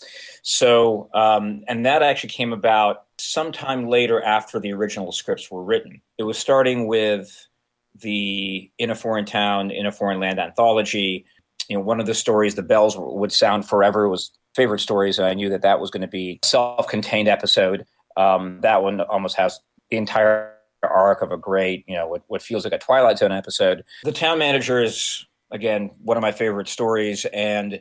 So, 0.42 1.08
um, 1.14 1.62
and 1.68 1.86
that 1.86 2.02
actually 2.02 2.30
came 2.30 2.52
about 2.52 3.04
sometime 3.16 3.88
later 3.88 4.22
after 4.22 4.58
the 4.58 4.72
original 4.72 5.12
scripts 5.12 5.50
were 5.50 5.64
written. 5.64 6.02
It 6.18 6.24
was 6.24 6.36
starting 6.36 6.86
with 6.86 7.46
the 7.94 8.70
In 8.78 8.90
a 8.90 8.94
Foreign 8.94 9.24
Town, 9.24 9.70
In 9.70 9.86
a 9.86 9.92
Foreign 9.92 10.20
Land 10.20 10.38
anthology. 10.38 11.24
You 11.68 11.76
know, 11.76 11.82
one 11.82 12.00
of 12.00 12.06
the 12.06 12.14
stories, 12.14 12.54
The 12.54 12.62
Bells 12.62 12.96
Would 12.98 13.32
Sound 13.32 13.68
Forever, 13.68 14.08
was 14.08 14.30
favorite 14.54 14.80
stories. 14.80 15.20
I 15.20 15.34
knew 15.34 15.48
that 15.50 15.62
that 15.62 15.80
was 15.80 15.90
going 15.90 16.00
to 16.00 16.08
be 16.08 16.40
self-contained 16.42 17.28
episode. 17.28 17.86
Um, 18.16 18.60
that 18.62 18.82
one 18.82 19.00
almost 19.02 19.36
has 19.36 19.60
the 19.90 19.96
entire 19.96 20.54
arc 20.82 21.22
of 21.22 21.30
a 21.32 21.36
great, 21.36 21.84
you 21.86 21.94
know, 21.94 22.06
what, 22.08 22.22
what 22.28 22.42
feels 22.42 22.64
like 22.64 22.72
a 22.72 22.78
Twilight 22.78 23.18
Zone 23.18 23.32
episode. 23.32 23.84
The 24.02 24.12
town 24.12 24.38
manager 24.38 24.82
is 24.82 25.24
again 25.50 25.90
one 26.02 26.16
of 26.16 26.22
my 26.22 26.32
favorite 26.32 26.68
stories, 26.68 27.26
and 27.26 27.80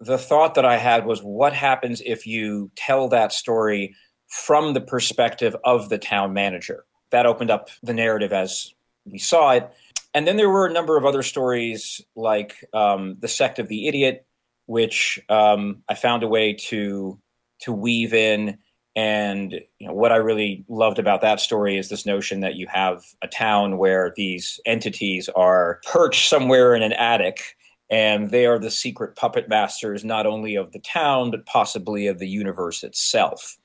the 0.00 0.18
thought 0.18 0.54
that 0.54 0.64
I 0.64 0.76
had 0.76 1.06
was, 1.06 1.22
what 1.22 1.52
happens 1.52 2.02
if 2.04 2.26
you 2.26 2.70
tell 2.74 3.08
that 3.08 3.32
story 3.32 3.94
from 4.28 4.74
the 4.74 4.80
perspective 4.80 5.56
of 5.64 5.88
the 5.88 5.98
town 5.98 6.32
manager? 6.32 6.84
That 7.10 7.26
opened 7.26 7.50
up 7.50 7.68
the 7.82 7.94
narrative 7.94 8.32
as 8.32 8.74
we 9.04 9.18
saw 9.18 9.52
it. 9.52 9.70
And 10.14 10.26
then 10.26 10.36
there 10.36 10.50
were 10.50 10.66
a 10.66 10.72
number 10.72 10.96
of 10.96 11.06
other 11.06 11.22
stories 11.22 12.00
like 12.14 12.64
um, 12.74 13.16
The 13.20 13.28
Sect 13.28 13.58
of 13.58 13.68
the 13.68 13.88
Idiot, 13.88 14.26
which 14.66 15.18
um, 15.28 15.82
I 15.88 15.94
found 15.94 16.22
a 16.22 16.28
way 16.28 16.54
to 16.68 17.18
to 17.60 17.72
weave 17.72 18.12
in. 18.12 18.58
And 18.94 19.52
you 19.78 19.86
know, 19.86 19.94
what 19.94 20.12
I 20.12 20.16
really 20.16 20.64
loved 20.68 20.98
about 20.98 21.22
that 21.22 21.40
story 21.40 21.78
is 21.78 21.88
this 21.88 22.04
notion 22.04 22.40
that 22.40 22.56
you 22.56 22.66
have 22.66 23.02
a 23.22 23.28
town 23.28 23.78
where 23.78 24.12
these 24.16 24.60
entities 24.66 25.30
are 25.30 25.80
perched 25.90 26.28
somewhere 26.28 26.74
in 26.74 26.82
an 26.82 26.92
attic, 26.92 27.56
and 27.88 28.30
they 28.30 28.44
are 28.44 28.58
the 28.58 28.70
secret 28.70 29.16
puppet 29.16 29.48
masters 29.48 30.04
not 30.04 30.26
only 30.26 30.56
of 30.56 30.72
the 30.72 30.78
town 30.80 31.30
but 31.30 31.46
possibly 31.46 32.06
of 32.06 32.18
the 32.18 32.28
universe 32.28 32.82
itself. 32.82 33.56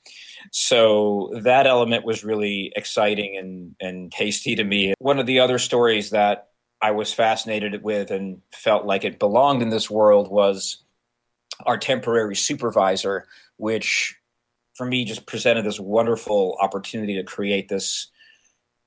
So 0.52 1.32
that 1.44 1.68
element 1.68 2.06
was 2.06 2.24
really 2.24 2.72
exciting 2.76 3.38
and, 3.38 3.76
and 3.80 4.12
tasty 4.12 4.56
to 4.56 4.64
me. 4.64 4.94
One 5.00 5.20
of 5.20 5.26
the 5.26 5.40
other 5.40 5.60
stories 5.60 6.12
that 6.12 6.50
I 6.82 6.92
was 6.92 7.14
fascinated 7.14 7.82
with 7.84 8.12
and 8.12 8.42
felt 8.52 8.86
like 8.86 9.04
it 9.04 9.20
belonged 9.20 9.62
in 9.62 9.70
this 9.70 9.90
world 9.90 10.30
was 10.30 10.84
our 11.66 11.78
temporary 11.78 12.36
supervisor, 12.36 13.26
which 13.58 14.16
for 14.76 14.86
me 14.86 15.06
just 15.06 15.26
presented 15.26 15.66
this 15.66 15.80
wonderful 15.80 16.56
opportunity 16.62 17.16
to 17.16 17.24
create 17.24 17.68
this 17.68 18.08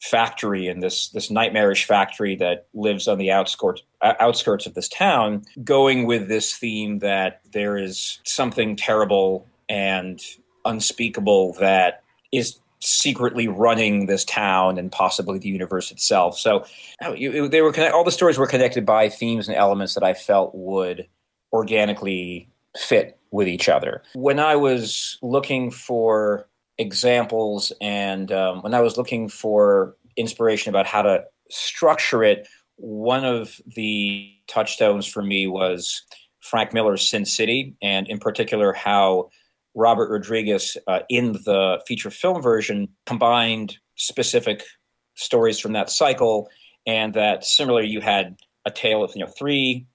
factory 0.01 0.67
and 0.69 0.83
this 0.83 1.11
this 1.11 1.31
nightmarish 1.31 1.85
factory 1.85 2.35
that 2.35 2.67
lives 2.73 3.07
on 3.07 3.19
the 3.19 3.31
outskirts 3.31 3.83
outskirts 4.03 4.65
of 4.65 4.73
this 4.73 4.89
town 4.89 5.45
going 5.63 6.07
with 6.07 6.27
this 6.27 6.57
theme 6.57 7.01
that 7.01 7.43
there 7.53 7.77
is 7.77 8.19
something 8.25 8.77
terrible 8.77 9.47
and 9.69 10.23
unspeakable 10.65 11.55
that 11.55 12.03
is 12.33 12.59
secretly 12.81 13.47
running 13.47 14.07
this 14.07 14.25
town 14.25 14.79
and 14.79 14.91
possibly 14.91 15.39
the 15.39 15.49
universe 15.49 15.91
itself. 15.91 16.39
So 16.39 16.65
they 17.01 17.61
were 17.61 17.93
all 17.93 18.05
the 18.05 18.11
stories 18.11 18.39
were 18.39 18.47
connected 18.47 18.87
by 18.87 19.09
themes 19.09 19.49
and 19.49 19.57
elements 19.57 19.95
that 19.95 20.03
I 20.03 20.15
felt 20.15 20.55
would 20.55 21.07
organically 21.53 22.49
fit 22.77 23.19
with 23.31 23.49
each 23.49 23.69
other. 23.69 24.03
When 24.15 24.39
I 24.39 24.57
was 24.57 25.19
looking 25.23 25.71
for 25.71 26.49
examples 26.79 27.73
and 27.81 28.33
um, 28.33 28.63
when 28.63 28.75
I 28.75 28.81
was 28.81 28.97
looking 28.97 29.29
for 29.29 29.97
inspiration 30.17 30.71
about 30.71 30.87
how 30.87 31.03
to 31.03 31.25
structure 31.51 32.25
it, 32.25 32.49
one 32.77 33.25
of 33.25 33.61
the 33.67 34.33
touchstones 34.47 35.07
for 35.07 35.23
me 35.23 35.47
was 35.47 36.03
Frank 36.41 36.73
Miller's 36.73 37.07
Sin 37.07 37.27
City, 37.27 37.77
and 37.83 38.09
in 38.09 38.19
particular, 38.19 38.73
how 38.73 39.31
Robert 39.75 40.11
Rodriguez 40.11 40.77
uh, 40.87 41.01
in 41.09 41.33
the 41.33 41.81
feature 41.87 42.11
film 42.11 42.43
version 42.43 42.89
combined 43.07 43.79
specific 43.97 44.63
stories 45.15 45.59
from 45.59 45.73
that 45.73 45.91
cycle, 45.91 46.49
and 46.87 47.15
that 47.15 47.45
similarly 47.45 47.89
you 47.89 48.01
had 48.01 48.37
a 48.67 48.71
tale 48.71 49.03
of 49.03 49.13
you 49.15 49.25
know 49.25 49.31
three 49.39 49.87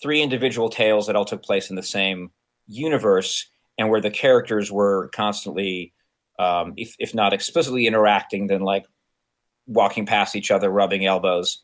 three 0.00 0.22
individual 0.22 0.68
tales 0.68 1.06
that 1.06 1.16
all 1.16 1.24
took 1.24 1.42
place 1.42 1.70
in 1.70 1.76
the 1.76 1.82
same 1.82 2.30
universe, 2.68 3.48
and 3.76 3.90
where 3.90 4.00
the 4.00 4.10
characters 4.10 4.70
were 4.70 5.08
constantly, 5.14 5.92
um, 6.38 6.74
if 6.76 6.94
if 6.98 7.14
not 7.14 7.32
explicitly 7.32 7.86
interacting, 7.86 8.46
then 8.46 8.60
like 8.60 8.86
walking 9.66 10.06
past 10.06 10.36
each 10.36 10.50
other, 10.50 10.70
rubbing 10.70 11.04
elbows, 11.04 11.62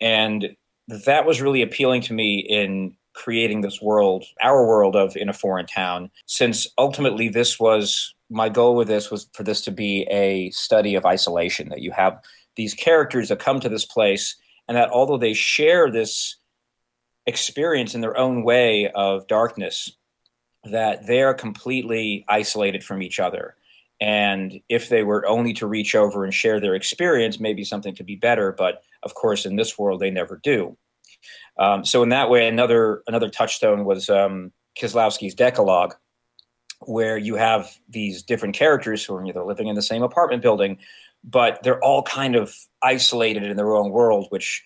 and 0.00 0.54
that 0.88 1.24
was 1.24 1.40
really 1.40 1.62
appealing 1.62 2.02
to 2.02 2.12
me 2.12 2.40
in 2.40 2.96
creating 3.22 3.60
this 3.60 3.80
world, 3.82 4.24
our 4.42 4.66
world 4.66 4.96
of 4.96 5.16
in 5.16 5.28
a 5.28 5.34
foreign 5.34 5.66
town, 5.66 6.10
since 6.26 6.66
ultimately 6.78 7.28
this 7.28 7.60
was 7.60 8.14
my 8.30 8.48
goal 8.48 8.76
with 8.76 8.88
this 8.88 9.10
was 9.10 9.28
for 9.34 9.42
this 9.42 9.60
to 9.62 9.70
be 9.70 10.06
a 10.10 10.50
study 10.50 10.94
of 10.94 11.04
isolation, 11.04 11.68
that 11.68 11.82
you 11.82 11.90
have 11.90 12.22
these 12.56 12.74
characters 12.74 13.28
that 13.28 13.38
come 13.38 13.60
to 13.60 13.68
this 13.68 13.84
place 13.84 14.36
and 14.68 14.76
that 14.76 14.90
although 14.90 15.18
they 15.18 15.34
share 15.34 15.90
this 15.90 16.36
experience 17.26 17.94
in 17.94 18.00
their 18.00 18.16
own 18.16 18.44
way 18.44 18.90
of 18.94 19.26
darkness, 19.26 19.96
that 20.64 21.06
they're 21.06 21.34
completely 21.34 22.24
isolated 22.28 22.84
from 22.84 23.02
each 23.02 23.18
other. 23.18 23.56
And 24.00 24.60
if 24.68 24.88
they 24.88 25.02
were 25.02 25.26
only 25.26 25.52
to 25.54 25.66
reach 25.66 25.94
over 25.94 26.24
and 26.24 26.32
share 26.32 26.60
their 26.60 26.74
experience, 26.74 27.40
maybe 27.40 27.64
something 27.64 27.94
could 27.94 28.06
be 28.06 28.16
better. 28.16 28.52
But 28.52 28.82
of 29.02 29.14
course, 29.14 29.44
in 29.44 29.56
this 29.56 29.78
world, 29.78 30.00
they 30.00 30.10
never 30.10 30.36
do. 30.36 30.76
Um, 31.58 31.84
so 31.84 32.02
in 32.02 32.08
that 32.10 32.30
way, 32.30 32.48
another 32.48 33.02
another 33.06 33.28
touchstone 33.28 33.84
was 33.84 34.08
um, 34.08 34.52
Kieslowski's 34.78 35.34
Decalogue, 35.34 35.94
where 36.80 37.18
you 37.18 37.34
have 37.36 37.70
these 37.88 38.22
different 38.22 38.54
characters 38.54 39.04
who 39.04 39.14
are 39.14 39.24
you 39.24 39.32
know, 39.32 39.44
living 39.44 39.68
in 39.68 39.74
the 39.74 39.82
same 39.82 40.02
apartment 40.02 40.42
building, 40.42 40.78
but 41.22 41.62
they're 41.62 41.82
all 41.82 42.02
kind 42.02 42.36
of 42.36 42.54
isolated 42.82 43.44
in 43.44 43.56
their 43.56 43.74
own 43.74 43.90
world, 43.90 44.26
which 44.30 44.64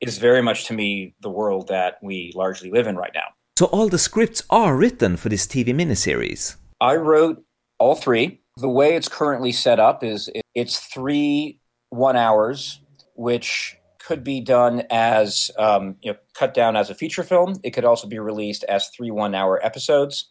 is 0.00 0.18
very 0.18 0.42
much 0.42 0.66
to 0.66 0.72
me 0.72 1.14
the 1.20 1.30
world 1.30 1.68
that 1.68 1.98
we 2.02 2.32
largely 2.34 2.70
live 2.70 2.86
in 2.86 2.96
right 2.96 3.12
now. 3.14 3.28
So 3.58 3.66
all 3.66 3.88
the 3.88 3.98
scripts 3.98 4.42
are 4.48 4.74
written 4.74 5.18
for 5.18 5.28
this 5.28 5.46
TV 5.46 5.74
miniseries. 5.74 6.56
I 6.80 6.96
wrote 6.96 7.44
all 7.78 7.94
three. 7.94 8.40
The 8.56 8.70
way 8.70 8.94
it's 8.94 9.08
currently 9.08 9.52
set 9.52 9.78
up 9.78 10.02
is 10.02 10.30
it's 10.54 10.78
three 10.78 11.60
one 11.90 12.16
hours, 12.16 12.80
which 13.14 13.76
could 14.10 14.24
be 14.24 14.40
done 14.40 14.82
as 14.90 15.52
um, 15.56 15.94
you 16.02 16.10
know, 16.10 16.18
cut 16.34 16.52
down 16.52 16.74
as 16.74 16.90
a 16.90 16.96
feature 16.96 17.22
film. 17.22 17.54
It 17.62 17.70
could 17.70 17.84
also 17.84 18.08
be 18.08 18.18
released 18.18 18.64
as 18.64 18.88
three 18.88 19.12
one 19.12 19.36
hour 19.36 19.64
episodes. 19.64 20.28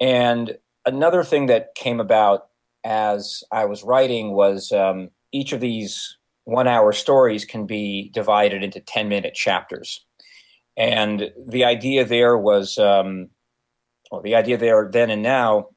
And 0.00 0.58
another 0.84 1.22
thing 1.22 1.46
that 1.46 1.76
came 1.76 2.00
about 2.00 2.48
as 2.82 3.44
I 3.52 3.66
was 3.66 3.84
writing 3.84 4.32
was 4.32 4.72
um, 4.72 5.10
each 5.30 5.52
of 5.52 5.60
these 5.60 6.18
one 6.42 6.66
hour 6.66 6.92
stories 6.92 7.44
can 7.44 7.64
be 7.64 8.10
divided 8.12 8.64
into 8.64 8.80
10 8.80 9.08
minute 9.08 9.34
chapters. 9.34 10.04
And 10.76 11.30
the 11.46 11.64
idea 11.64 12.04
there 12.04 12.36
was, 12.36 12.76
um, 12.76 13.28
well, 14.10 14.22
the 14.22 14.34
idea 14.34 14.56
there 14.56 14.90
then 14.92 15.10
and 15.10 15.22
now 15.22 15.68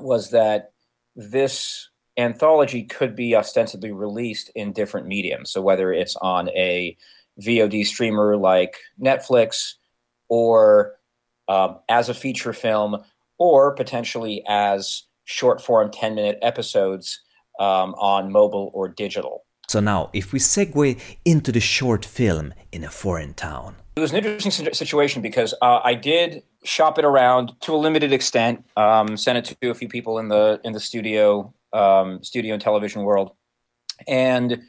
was 0.00 0.30
that 0.30 0.72
this 1.14 1.88
anthology 2.16 2.84
could 2.84 3.16
be 3.16 3.34
ostensibly 3.34 3.92
released 3.92 4.50
in 4.54 4.72
different 4.72 5.06
mediums. 5.06 5.50
So 5.50 5.60
whether 5.60 5.92
it's 5.92 6.16
on 6.16 6.48
a 6.50 6.96
VOD 7.40 7.84
streamer 7.86 8.36
like 8.36 8.76
Netflix, 9.00 9.74
or 10.28 10.94
um, 11.48 11.78
as 11.88 12.08
a 12.08 12.14
feature 12.14 12.52
film, 12.52 13.02
or 13.38 13.74
potentially 13.74 14.42
as 14.48 15.02
short 15.24 15.60
form 15.60 15.90
10 15.90 16.14
minute 16.14 16.38
episodes 16.42 17.20
um, 17.58 17.94
on 17.94 18.30
mobile 18.30 18.70
or 18.74 18.88
digital. 18.88 19.44
So 19.68 19.80
now, 19.80 20.10
if 20.12 20.32
we 20.32 20.38
segue 20.38 21.00
into 21.24 21.50
the 21.50 21.60
short 21.60 22.04
film 22.04 22.52
in 22.70 22.84
a 22.84 22.90
foreign 22.90 23.34
town. 23.34 23.76
It 23.96 24.00
was 24.00 24.12
an 24.12 24.24
interesting 24.24 24.74
situation 24.74 25.22
because 25.22 25.54
uh, 25.62 25.80
I 25.82 25.94
did 25.94 26.42
shop 26.64 26.98
it 26.98 27.04
around 27.04 27.58
to 27.60 27.74
a 27.74 27.76
limited 27.76 28.12
extent, 28.12 28.64
um, 28.76 29.16
sent 29.16 29.38
it 29.38 29.56
to 29.60 29.70
a 29.70 29.74
few 29.74 29.88
people 29.88 30.18
in 30.18 30.28
the 30.28 30.60
in 30.64 30.72
the 30.72 30.80
studio 30.80 31.54
um, 31.74 32.22
studio 32.22 32.54
and 32.54 32.62
television 32.62 33.02
world. 33.02 33.32
And 34.06 34.62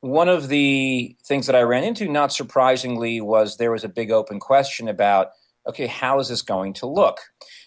one 0.00 0.28
of 0.28 0.48
the 0.48 1.16
things 1.24 1.46
that 1.46 1.56
I 1.56 1.62
ran 1.62 1.84
into, 1.84 2.08
not 2.08 2.32
surprisingly, 2.32 3.20
was 3.20 3.56
there 3.56 3.70
was 3.70 3.84
a 3.84 3.88
big 3.88 4.10
open 4.10 4.40
question 4.40 4.88
about 4.88 5.28
okay, 5.68 5.86
how 5.86 6.18
is 6.18 6.28
this 6.28 6.42
going 6.42 6.72
to 6.72 6.86
look? 6.86 7.18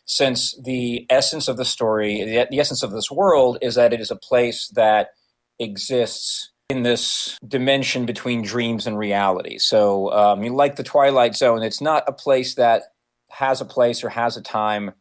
Since 0.05 0.59
the 0.63 1.05
essence 1.09 1.47
of 1.47 1.57
the 1.57 1.63
story, 1.63 2.23
the, 2.23 2.47
the 2.49 2.59
essence 2.59 2.83
of 2.83 2.91
this 2.91 3.11
world 3.11 3.59
is 3.61 3.75
that 3.75 3.93
it 3.93 4.01
is 4.01 4.11
a 4.11 4.15
place 4.15 4.67
that 4.69 5.09
exists 5.59 6.51
in 6.69 6.81
this 6.81 7.37
dimension 7.47 8.05
between 8.05 8.41
dreams 8.41 8.87
and 8.87 8.97
reality. 8.97 9.59
So, 9.59 10.11
um, 10.11 10.43
you 10.43 10.53
like 10.53 10.75
the 10.75 10.83
Twilight 10.83 11.35
Zone, 11.35 11.61
it's 11.61 11.81
not 11.81 12.03
a 12.07 12.13
place 12.13 12.55
that 12.55 12.83
has 13.29 13.61
a 13.61 13.65
place 13.65 14.03
or 14.03 14.09
has 14.09 14.37
a 14.37 14.41
time. 14.41 14.91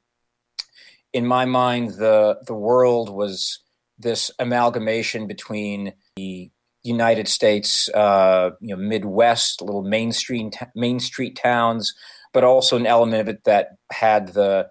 In 1.13 1.27
my 1.27 1.47
mind, 1.47 1.93
the 1.93 2.39
the 2.47 2.55
world 2.55 3.09
was 3.09 3.62
this 4.03 4.31
amalgamation 4.39 5.27
between 5.27 5.93
the 6.17 6.51
United 6.83 7.29
States, 7.29 7.89
uh, 7.91 8.51
you 8.61 8.75
know, 8.75 8.83
Midwest, 8.83 9.63
little 9.63 9.83
main 9.83 10.13
street 10.13 10.57
main 10.75 11.01
street 11.01 11.37
towns, 11.37 11.95
but 12.33 12.45
also 12.45 12.77
an 12.77 12.87
element 12.87 13.21
of 13.21 13.29
it 13.29 13.45
that 13.45 13.77
had 13.93 14.29
the 14.29 14.69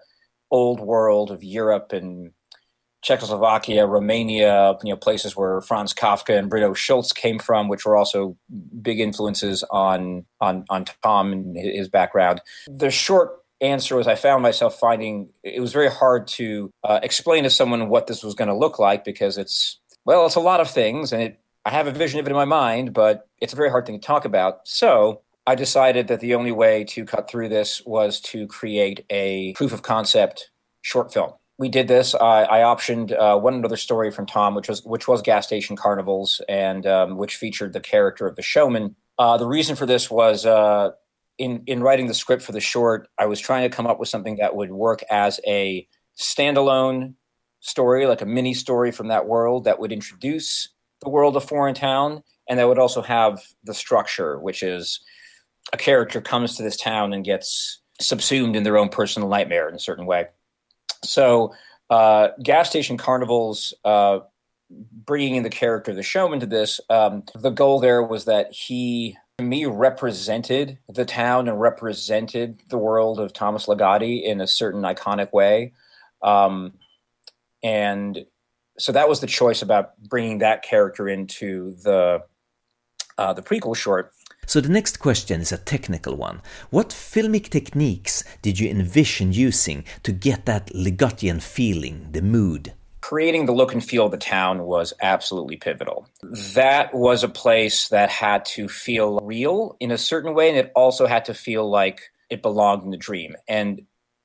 old 0.50 0.80
world 0.80 1.30
of 1.30 1.42
Europe 1.42 1.92
and 1.92 2.32
Czechoslovakia, 3.02 3.84
Romania, 3.84 4.76
you 4.84 4.92
know, 4.92 4.96
places 4.96 5.34
where 5.34 5.60
Franz 5.60 5.92
Kafka 5.92 6.38
and 6.38 6.48
Bruno 6.48 6.72
Schulz 6.72 7.12
came 7.12 7.40
from, 7.40 7.68
which 7.68 7.84
were 7.84 7.96
also 7.96 8.36
big 8.80 9.00
influences 9.00 9.64
on 9.70 10.24
on 10.40 10.64
on 10.70 10.84
Tom 11.02 11.32
and 11.32 11.56
his 11.56 11.88
background. 11.88 12.40
The 12.68 12.90
short 12.90 13.41
answer 13.62 13.96
was 13.96 14.06
I 14.06 14.16
found 14.16 14.42
myself 14.42 14.78
finding 14.78 15.30
it 15.42 15.60
was 15.60 15.72
very 15.72 15.90
hard 15.90 16.26
to 16.28 16.70
uh, 16.84 17.00
explain 17.02 17.44
to 17.44 17.50
someone 17.50 17.88
what 17.88 18.06
this 18.06 18.22
was 18.22 18.34
going 18.34 18.48
to 18.48 18.56
look 18.56 18.78
like 18.78 19.04
because 19.04 19.38
it's 19.38 19.78
well, 20.04 20.26
it's 20.26 20.34
a 20.34 20.40
lot 20.40 20.60
of 20.60 20.68
things, 20.68 21.12
and 21.12 21.22
it 21.22 21.40
I 21.64 21.70
have 21.70 21.86
a 21.86 21.92
vision 21.92 22.18
of 22.18 22.26
it 22.26 22.30
in 22.30 22.36
my 22.36 22.44
mind, 22.44 22.92
but 22.92 23.28
it's 23.40 23.52
a 23.52 23.56
very 23.56 23.70
hard 23.70 23.86
thing 23.86 24.00
to 24.00 24.06
talk 24.06 24.24
about. 24.24 24.66
So 24.66 25.22
I 25.46 25.54
decided 25.54 26.08
that 26.08 26.20
the 26.20 26.34
only 26.34 26.52
way 26.52 26.84
to 26.84 27.04
cut 27.04 27.30
through 27.30 27.48
this 27.48 27.82
was 27.86 28.20
to 28.22 28.46
create 28.46 29.04
a 29.10 29.52
proof 29.54 29.72
of 29.72 29.82
concept 29.82 30.50
short 30.82 31.12
film. 31.12 31.32
We 31.58 31.68
did 31.68 31.86
this. 31.86 32.14
I, 32.14 32.44
I 32.44 32.58
optioned 32.60 33.16
uh, 33.16 33.38
one 33.38 33.54
another 33.54 33.76
story 33.76 34.10
from 34.10 34.26
Tom, 34.26 34.54
which 34.56 34.68
was 34.68 34.82
which 34.82 35.06
was 35.06 35.22
gas 35.22 35.46
station 35.46 35.76
carnivals, 35.76 36.40
and 36.48 36.86
um, 36.86 37.16
which 37.16 37.36
featured 37.36 37.72
the 37.72 37.80
character 37.80 38.26
of 38.26 38.34
the 38.34 38.42
showman. 38.42 38.96
Uh, 39.18 39.36
the 39.36 39.46
reason 39.46 39.76
for 39.76 39.86
this 39.86 40.10
was 40.10 40.44
uh, 40.44 40.90
in 41.38 41.62
in 41.66 41.82
writing 41.82 42.06
the 42.06 42.14
script 42.14 42.42
for 42.42 42.52
the 42.52 42.60
short, 42.60 43.08
I 43.18 43.26
was 43.26 43.40
trying 43.40 43.68
to 43.68 43.74
come 43.74 43.86
up 43.86 43.98
with 43.98 44.08
something 44.08 44.36
that 44.36 44.54
would 44.54 44.70
work 44.70 45.02
as 45.10 45.40
a 45.46 45.86
standalone 46.18 47.14
story, 47.60 48.06
like 48.06 48.22
a 48.22 48.26
mini 48.26 48.54
story 48.54 48.90
from 48.90 49.08
that 49.08 49.26
world 49.26 49.64
that 49.64 49.78
would 49.78 49.92
introduce 49.92 50.68
the 51.00 51.10
world 51.10 51.36
of 51.36 51.44
Foreign 51.44 51.74
Town, 51.74 52.22
and 52.48 52.58
that 52.58 52.68
would 52.68 52.78
also 52.78 53.02
have 53.02 53.42
the 53.64 53.74
structure, 53.74 54.38
which 54.38 54.62
is 54.62 55.00
a 55.72 55.76
character 55.76 56.20
comes 56.20 56.56
to 56.56 56.62
this 56.62 56.76
town 56.76 57.12
and 57.12 57.24
gets 57.24 57.80
subsumed 58.00 58.56
in 58.56 58.62
their 58.62 58.78
own 58.78 58.88
personal 58.88 59.28
nightmare 59.28 59.68
in 59.68 59.74
a 59.74 59.80
certain 59.80 60.06
way. 60.06 60.26
So, 61.04 61.54
uh, 61.90 62.28
gas 62.42 62.68
station 62.70 62.96
carnivals, 62.96 63.74
uh, 63.84 64.20
bringing 64.70 65.36
in 65.36 65.42
the 65.42 65.50
character 65.50 65.90
of 65.90 65.96
the 65.96 66.02
showman 66.02 66.40
to 66.40 66.46
this, 66.46 66.80
um, 66.88 67.22
the 67.34 67.50
goal 67.50 67.80
there 67.80 68.02
was 68.02 68.24
that 68.24 68.52
he, 68.52 69.16
me, 69.42 69.66
represented 69.66 70.78
the 70.88 71.04
town 71.04 71.48
and 71.48 71.60
represented 71.60 72.62
the 72.68 72.78
world 72.78 73.20
of 73.20 73.32
Thomas 73.32 73.66
Ligotti 73.66 74.22
in 74.22 74.40
a 74.40 74.46
certain 74.46 74.82
iconic 74.82 75.32
way. 75.32 75.72
Um, 76.22 76.74
and 77.62 78.24
so 78.78 78.92
that 78.92 79.08
was 79.08 79.20
the 79.20 79.26
choice 79.26 79.62
about 79.62 79.98
bringing 80.02 80.38
that 80.38 80.62
character 80.62 81.08
into 81.08 81.76
the 81.82 82.22
uh, 83.18 83.32
the 83.32 83.42
prequel 83.42 83.76
short. 83.76 84.12
So 84.46 84.60
the 84.60 84.68
next 84.68 84.98
question 84.98 85.40
is 85.40 85.52
a 85.52 85.58
technical 85.58 86.16
one. 86.16 86.40
What 86.70 86.88
filmic 86.88 87.50
techniques 87.50 88.24
did 88.40 88.58
you 88.58 88.68
envision 88.68 89.32
using 89.32 89.84
to 90.02 90.12
get 90.12 90.46
that 90.46 90.68
Ligottian 90.74 91.40
feeling, 91.40 92.08
the 92.10 92.22
mood? 92.22 92.72
Creating 93.02 93.46
the 93.46 93.52
look 93.52 93.72
and 93.72 93.84
feel 93.84 94.06
of 94.06 94.12
the 94.12 94.16
town 94.16 94.62
was 94.62 94.94
absolutely 95.02 95.56
pivotal. 95.56 96.08
That 96.54 96.94
was 96.94 97.22
a 97.22 97.28
place 97.28 97.88
that 97.88 98.08
had 98.08 98.44
to 98.46 98.68
feel 98.68 99.18
real 99.20 99.76
in 99.80 99.90
a 99.90 99.98
certain 99.98 100.34
way, 100.34 100.48
and 100.48 100.56
it 100.56 100.72
also 100.74 101.06
had 101.06 101.24
to 101.26 101.34
feel 101.34 101.68
like 101.68 102.00
it 102.30 102.42
belonged 102.42 102.84
in 102.84 102.90
the 102.90 102.96
dream. 102.96 103.36
And 103.48 103.82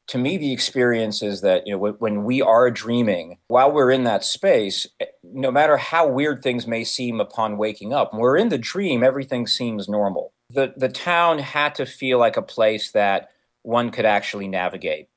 to 0.07 0.17
me 0.17 0.38
the 0.38 0.53
experience 0.53 1.22
is 1.22 1.41
that 1.41 1.67
you 1.67 1.74
know 1.74 1.91
when 2.00 2.24
we 2.24 2.41
are 2.41 2.72
dreaming 2.72 3.38
while 3.50 3.72
we're 3.72 3.91
in 3.91 4.05
that 4.05 4.24
space 4.24 4.88
eh, 5.00 5.05
no 5.22 5.51
matter 5.51 5.77
how 5.77 6.07
weird 6.07 6.41
things 6.41 6.65
may 6.65 6.84
seem 6.84 7.19
upon 7.19 7.58
waking 7.58 7.93
up 7.93 8.13
we're 8.13 8.38
in 8.38 8.49
the 8.49 8.58
dream 8.58 9.04
everything 9.04 9.45
seems 9.45 9.89
normal 9.89 10.34
the 10.49 10.73
the 10.78 10.89
town 10.89 11.39
had 11.39 11.75
to 11.75 11.86
feel 11.86 12.17
like 12.19 12.38
a 12.38 12.41
place 12.41 12.91
that 12.91 13.30
one 13.63 13.89
could 13.89 14.06
actually 14.06 14.47
navigate 14.47 15.10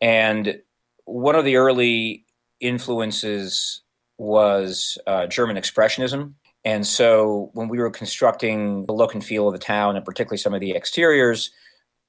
and 0.00 0.60
one 1.04 1.34
of 1.34 1.44
the 1.44 1.56
early 1.56 2.24
influences 2.60 3.82
was 4.18 4.98
uh, 5.06 5.26
german 5.26 5.56
expressionism 5.56 6.34
and 6.64 6.86
so 6.86 7.50
when 7.54 7.68
we 7.68 7.78
were 7.78 7.90
constructing 7.90 8.84
the 8.84 8.92
look 8.92 9.14
and 9.14 9.24
feel 9.24 9.48
of 9.48 9.52
the 9.52 9.58
town 9.58 9.96
and 9.96 10.04
particularly 10.04 10.38
some 10.38 10.54
of 10.54 10.60
the 10.60 10.74
exteriors 10.74 11.50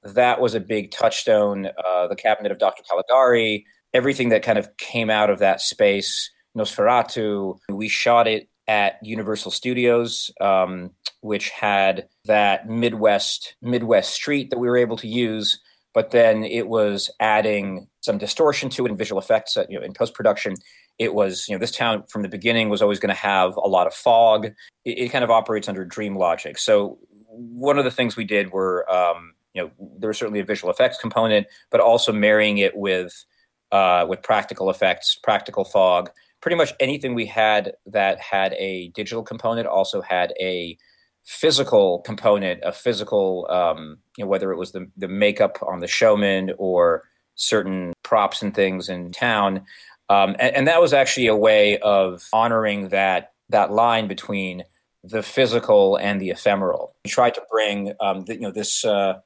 that 0.02 0.40
was 0.40 0.54
a 0.54 0.60
big 0.60 0.90
touchstone. 0.90 1.66
Uh, 1.66 2.08
the 2.08 2.16
cabinet 2.16 2.52
of 2.52 2.58
Dr. 2.58 2.82
Caligari, 2.88 3.66
everything 3.94 4.30
that 4.30 4.42
kind 4.42 4.58
of 4.58 4.76
came 4.76 5.10
out 5.10 5.30
of 5.30 5.38
that 5.38 5.60
space, 5.60 6.30
Nosferatu. 6.56 7.58
We 7.68 7.88
shot 7.88 8.26
it 8.26 8.48
at 8.68 8.98
Universal 9.02 9.52
Studios, 9.52 10.30
um, 10.40 10.90
which 11.20 11.50
had 11.50 12.08
that 12.24 12.68
Midwest 12.68 13.54
Midwest 13.62 14.12
street 14.12 14.50
that 14.50 14.58
we 14.58 14.68
were 14.68 14.76
able 14.76 14.96
to 14.96 15.08
use. 15.08 15.60
But 15.94 16.10
then 16.10 16.44
it 16.44 16.68
was 16.68 17.10
adding 17.20 17.86
some 18.00 18.18
distortion 18.18 18.70
to 18.70 18.86
it 18.86 18.90
in 18.90 18.96
visual 18.96 19.20
effects. 19.20 19.56
Uh, 19.56 19.64
you 19.68 19.78
know, 19.78 19.84
in 19.84 19.92
post 19.92 20.14
production, 20.14 20.54
it 20.98 21.14
was 21.14 21.46
you 21.48 21.54
know 21.54 21.58
this 21.58 21.74
town 21.76 22.04
from 22.08 22.22
the 22.22 22.28
beginning 22.28 22.68
was 22.68 22.82
always 22.82 22.98
going 22.98 23.14
to 23.14 23.20
have 23.20 23.56
a 23.56 23.68
lot 23.68 23.86
of 23.86 23.94
fog. 23.94 24.46
It, 24.84 24.98
it, 24.98 25.08
kind 25.10 25.24
of 25.24 25.30
operates 25.30 25.68
under 25.68 25.84
dream 25.84 26.16
logic. 26.16 26.58
So 26.58 26.98
one 27.28 27.78
of 27.78 27.84
the 27.84 27.90
things 27.90 28.16
we 28.16 28.24
did 28.24 28.52
were 28.52 28.90
um, 28.90 29.34
you 29.54 29.62
know 29.62 29.70
there 29.98 30.08
was 30.08 30.18
certainly 30.18 30.40
a 30.40 30.44
visual 30.44 30.72
effects 30.72 30.98
component, 30.98 31.46
but 31.70 31.80
also 31.80 32.12
marrying 32.12 32.58
it 32.58 32.76
with 32.76 33.24
uh, 33.70 34.06
with 34.08 34.22
practical 34.22 34.70
effects, 34.70 35.18
practical 35.22 35.64
fog. 35.64 36.10
Pretty 36.40 36.56
much 36.56 36.72
anything 36.80 37.14
we 37.14 37.26
had 37.26 37.72
that 37.86 38.18
had 38.20 38.52
a 38.54 38.88
digital 38.88 39.22
component 39.22 39.66
also 39.66 40.00
had 40.00 40.32
a 40.40 40.76
physical 41.24 42.00
component, 42.00 42.62
of 42.62 42.76
physical, 42.76 43.46
um, 43.50 43.98
you 44.16 44.24
know, 44.24 44.28
whether 44.28 44.52
it 44.52 44.58
was 44.58 44.72
the 44.72 44.90
the 44.96 45.08
makeup 45.08 45.58
on 45.66 45.80
the 45.80 45.86
showman 45.86 46.52
or 46.58 47.04
certain 47.34 47.92
props 48.02 48.42
and 48.42 48.54
things 48.54 48.88
in 48.88 49.12
town. 49.12 49.64
Um, 50.08 50.36
and, 50.38 50.54
and, 50.56 50.68
that 50.68 50.80
was 50.80 50.92
actually 50.92 51.26
a 51.28 51.36
way 51.36 51.78
of 51.78 52.28
honoring 52.32 52.88
that 52.88 53.32
that 53.48 53.72
line 53.72 54.08
between 54.08 54.64
the 55.02 55.22
physical 55.22 55.96
and 55.96 56.20
the 56.20 56.30
ephemeral. 56.30 56.94
We 57.04 57.10
tried 57.10 57.34
to 57.34 57.42
bring 57.50 57.92
um, 58.00 58.24
the, 58.24 58.34
you 58.34 58.40
know 58.40 58.50
this 58.50 58.84
uh, 58.84 59.20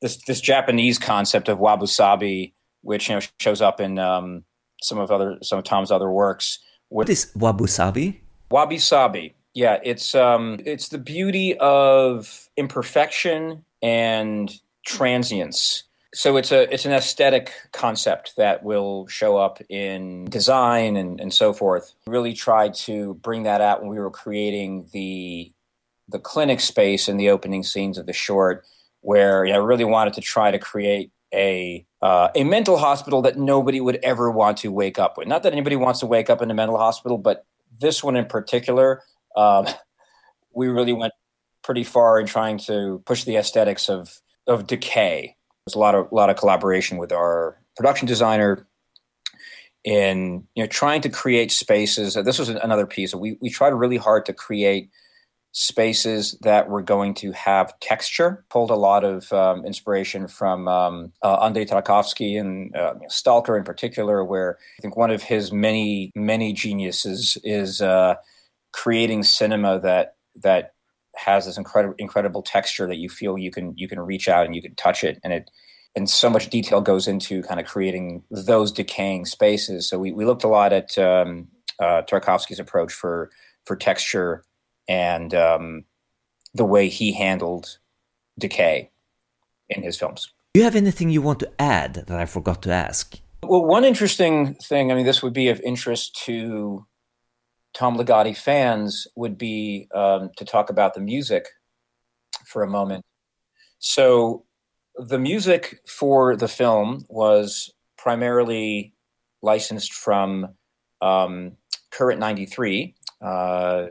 this 0.00 0.22
this 0.24 0.40
Japanese 0.40 0.98
concept 0.98 1.48
of 1.48 1.58
wabi 1.58 1.86
sabi, 1.86 2.54
which 2.82 3.08
you 3.08 3.16
know 3.16 3.20
shows 3.40 3.60
up 3.60 3.80
in 3.80 3.98
um, 3.98 4.44
some 4.82 4.98
of 4.98 5.10
other 5.10 5.38
some 5.42 5.58
of 5.58 5.64
Tom's 5.64 5.90
other 5.90 6.10
works. 6.10 6.58
What 6.88 7.08
is 7.08 7.32
wabi 7.34 7.66
sabi? 7.66 8.20
Wabi 8.50 8.78
sabi, 8.78 9.34
yeah, 9.54 9.78
it's 9.82 10.14
um, 10.14 10.60
it's 10.64 10.88
the 10.88 10.98
beauty 10.98 11.56
of 11.58 12.48
imperfection 12.56 13.64
and 13.82 14.52
transience. 14.86 15.84
So 16.12 16.36
it's 16.36 16.50
a 16.52 16.72
it's 16.72 16.84
an 16.84 16.92
aesthetic 16.92 17.52
concept 17.72 18.34
that 18.36 18.62
will 18.62 19.06
show 19.06 19.36
up 19.36 19.60
in 19.68 20.24
design 20.26 20.96
and, 20.96 21.20
and 21.20 21.32
so 21.32 21.52
forth. 21.52 21.92
Really 22.06 22.32
tried 22.32 22.74
to 22.74 23.14
bring 23.14 23.44
that 23.44 23.60
out 23.60 23.80
when 23.80 23.90
we 23.90 23.98
were 23.98 24.10
creating 24.10 24.88
the 24.92 25.52
the 26.08 26.18
clinic 26.18 26.60
space 26.60 27.08
in 27.08 27.16
the 27.16 27.30
opening 27.30 27.62
scenes 27.62 27.96
of 27.96 28.06
the 28.06 28.12
short 28.12 28.64
where 29.02 29.46
I 29.46 29.56
really 29.56 29.84
wanted 29.84 30.14
to 30.14 30.20
try 30.20 30.50
to 30.50 30.58
create 30.58 31.10
a 31.32 31.86
uh, 32.02 32.28
a 32.34 32.44
mental 32.44 32.78
hospital 32.78 33.22
that 33.22 33.38
nobody 33.38 33.80
would 33.80 33.98
ever 34.02 34.30
want 34.30 34.58
to 34.58 34.72
wake 34.72 34.98
up 34.98 35.16
with. 35.16 35.28
Not 35.28 35.42
that 35.42 35.52
anybody 35.52 35.76
wants 35.76 36.00
to 36.00 36.06
wake 36.06 36.30
up 36.30 36.42
in 36.42 36.50
a 36.50 36.54
mental 36.54 36.78
hospital, 36.78 37.18
but 37.18 37.46
this 37.78 38.02
one 38.02 38.16
in 38.16 38.26
particular, 38.26 39.02
um, 39.40 39.66
we 40.52 40.68
really 40.68 40.92
went 40.92 41.12
pretty 41.62 41.84
far 41.84 42.20
in 42.20 42.26
trying 42.26 42.58
to 42.58 43.02
push 43.06 43.24
the 43.24 43.36
aesthetics 43.36 43.88
of 43.88 44.20
of 44.46 44.66
decay. 44.66 45.36
There's 45.64 45.74
a 45.74 45.78
lot 45.78 45.94
of 45.94 46.10
lot 46.12 46.30
of 46.30 46.36
collaboration 46.36 46.98
with 46.98 47.12
our 47.12 47.58
production 47.76 48.06
designer 48.06 48.66
in 49.84 50.46
you 50.54 50.62
know 50.62 50.66
trying 50.66 51.00
to 51.02 51.08
create 51.08 51.52
spaces. 51.52 52.14
This 52.14 52.38
was 52.38 52.48
another 52.48 52.86
piece. 52.86 53.14
We 53.14 53.38
we 53.40 53.50
tried 53.50 53.70
really 53.70 53.96
hard 53.96 54.26
to 54.26 54.32
create 54.32 54.90
spaces 55.52 56.38
that 56.42 56.68
were 56.68 56.82
going 56.82 57.12
to 57.12 57.32
have 57.32 57.78
texture. 57.80 58.44
Pulled 58.50 58.70
a 58.70 58.76
lot 58.76 59.04
of 59.04 59.32
um, 59.32 59.64
inspiration 59.64 60.28
from 60.28 60.68
um, 60.68 61.12
uh, 61.22 61.38
Andrei 61.42 61.64
Tarkovsky 61.64 62.38
and 62.38 62.74
uh, 62.76 62.94
Stalker 63.08 63.56
in 63.56 63.64
particular, 63.64 64.24
where 64.24 64.58
I 64.78 64.82
think 64.82 64.96
one 64.96 65.10
of 65.10 65.22
his 65.22 65.52
many 65.52 66.12
many 66.14 66.52
geniuses 66.52 67.36
is 67.42 67.80
uh, 67.80 68.14
creating 68.72 69.22
cinema 69.22 69.80
that 69.80 70.16
that 70.36 70.74
has 71.16 71.46
this 71.46 71.58
incredible 71.58 71.94
incredible 71.98 72.42
texture 72.42 72.86
that 72.86 72.98
you 72.98 73.08
feel 73.08 73.36
you 73.36 73.50
can 73.50 73.74
you 73.76 73.88
can 73.88 74.00
reach 74.00 74.28
out 74.28 74.46
and 74.46 74.54
you 74.54 74.62
can 74.62 74.74
touch 74.74 75.04
it, 75.04 75.18
and 75.24 75.32
it 75.32 75.50
and 75.96 76.08
so 76.08 76.30
much 76.30 76.50
detail 76.50 76.80
goes 76.80 77.08
into 77.08 77.42
kind 77.42 77.60
of 77.60 77.66
creating 77.66 78.22
those 78.30 78.70
decaying 78.70 79.24
spaces. 79.26 79.88
So 79.88 79.98
we, 79.98 80.12
we 80.12 80.24
looked 80.24 80.44
a 80.44 80.48
lot 80.48 80.72
at 80.72 80.96
um, 80.98 81.48
uh, 81.80 82.02
Tarkovsky's 82.02 82.60
approach 82.60 82.92
for 82.92 83.30
for 83.64 83.76
texture 83.76 84.44
and 84.88 85.34
um, 85.34 85.84
the 86.54 86.64
way 86.64 86.88
he 86.88 87.12
handled 87.12 87.78
decay 88.38 88.90
in 89.68 89.82
his 89.82 89.96
films. 89.96 90.32
Do 90.54 90.60
you 90.60 90.64
have 90.64 90.76
anything 90.76 91.10
you 91.10 91.22
want 91.22 91.38
to 91.40 91.52
add 91.60 91.94
that 91.94 92.18
I 92.18 92.26
forgot 92.26 92.62
to 92.62 92.72
ask? 92.72 93.20
Well, 93.42 93.64
one 93.64 93.84
interesting 93.84 94.54
thing, 94.54 94.90
I 94.90 94.94
mean, 94.94 95.06
this 95.06 95.22
would 95.22 95.32
be 95.32 95.48
of 95.48 95.60
interest 95.60 96.16
to 96.24 96.86
Tom 97.72 97.96
Ligotti 97.96 98.36
fans 98.36 99.06
would 99.14 99.38
be 99.38 99.88
um, 99.94 100.30
to 100.36 100.44
talk 100.44 100.70
about 100.70 100.94
the 100.94 101.00
music 101.00 101.46
for 102.44 102.62
a 102.62 102.68
moment. 102.68 103.04
So, 103.78 104.44
the 104.96 105.18
music 105.18 105.80
for 105.86 106.36
the 106.36 106.48
film 106.48 107.06
was 107.08 107.72
primarily 107.96 108.92
licensed 109.40 109.94
from 109.94 110.48
um, 111.00 111.52
Current 111.90 112.20
93, 112.20 112.94
uh, 113.22 113.86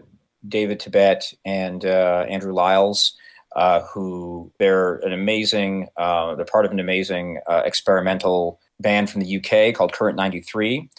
David 0.47 0.79
Tibet 0.79 1.33
and 1.45 1.85
uh, 1.85 2.25
Andrew 2.29 2.53
Liles, 2.53 3.13
uh, 3.55 3.81
who 3.81 4.51
they're 4.59 4.95
an 4.97 5.11
amazing, 5.11 5.87
uh, 5.97 6.35
they're 6.35 6.45
part 6.45 6.65
of 6.65 6.71
an 6.71 6.79
amazing 6.79 7.39
uh, 7.47 7.63
experimental 7.65 8.59
band 8.79 9.09
from 9.09 9.21
the 9.21 9.37
UK 9.37 9.73
called 9.73 9.93
Current 9.93 10.15
93. 10.15 10.89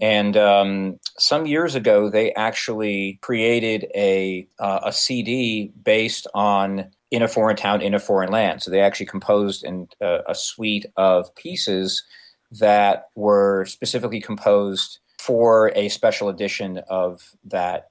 And 0.00 0.36
um, 0.36 1.00
some 1.18 1.46
years 1.46 1.74
ago, 1.74 2.08
they 2.08 2.32
actually 2.34 3.18
created 3.20 3.86
a 3.94 4.46
uh, 4.58 4.80
a 4.84 4.92
CD 4.92 5.72
based 5.82 6.26
on 6.34 6.90
in 7.10 7.22
a 7.22 7.28
foreign 7.28 7.56
town 7.56 7.82
in 7.82 7.94
a 7.94 7.98
foreign 7.98 8.30
land. 8.30 8.62
So 8.62 8.70
they 8.70 8.80
actually 8.80 9.06
composed 9.06 9.64
in, 9.64 9.88
uh, 10.00 10.18
a 10.28 10.34
suite 10.34 10.86
of 10.96 11.34
pieces 11.34 12.04
that 12.52 13.06
were 13.14 13.64
specifically 13.66 14.20
composed 14.20 14.98
for 15.18 15.72
a 15.74 15.88
special 15.88 16.28
edition 16.28 16.80
of 16.88 17.34
that 17.44 17.90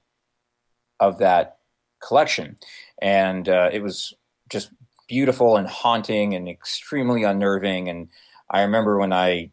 of 1.00 1.18
that 1.18 1.58
collection, 2.00 2.56
and 3.02 3.48
uh, 3.48 3.70
it 3.72 3.82
was 3.82 4.14
just 4.48 4.70
beautiful 5.08 5.56
and 5.56 5.68
haunting 5.68 6.34
and 6.34 6.48
extremely 6.48 7.22
unnerving. 7.24 7.88
And 7.88 8.08
I 8.50 8.62
remember 8.62 8.98
when 8.98 9.12
I 9.12 9.50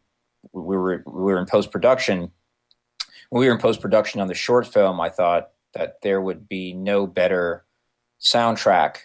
we 0.54 0.78
were 0.78 1.04
we 1.06 1.22
were 1.22 1.40
in 1.40 1.46
post 1.46 1.72
production. 1.72 2.32
When 3.36 3.42
we 3.42 3.48
were 3.48 3.56
in 3.56 3.60
post 3.60 3.82
production 3.82 4.22
on 4.22 4.30
the 4.30 4.34
short 4.34 4.66
film, 4.66 5.02
I 5.02 5.10
thought 5.10 5.50
that 5.74 6.00
there 6.04 6.22
would 6.22 6.48
be 6.48 6.72
no 6.72 7.06
better 7.06 7.66
soundtrack 8.18 9.00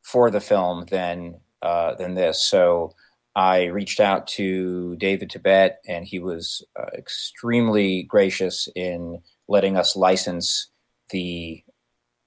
for 0.00 0.30
the 0.30 0.40
film 0.40 0.86
than 0.88 1.40
uh, 1.60 1.94
than 1.96 2.14
this. 2.14 2.42
So 2.42 2.94
I 3.34 3.64
reached 3.64 4.00
out 4.00 4.28
to 4.28 4.96
David 4.96 5.28
Tibet, 5.28 5.82
and 5.86 6.06
he 6.06 6.18
was 6.18 6.64
uh, 6.74 6.86
extremely 6.96 8.04
gracious 8.04 8.66
in 8.74 9.20
letting 9.46 9.76
us 9.76 9.94
license 9.94 10.68
the 11.10 11.62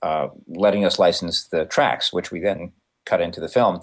uh, 0.03 0.27
letting 0.49 0.85
us 0.85 0.99
license 0.99 1.47
the 1.47 1.65
tracks, 1.65 2.13
which 2.13 2.29
we 2.29 2.41
then 2.41 2.73
cut 3.07 3.21
into 3.21 3.41
the 3.41 3.49
film. 3.49 3.81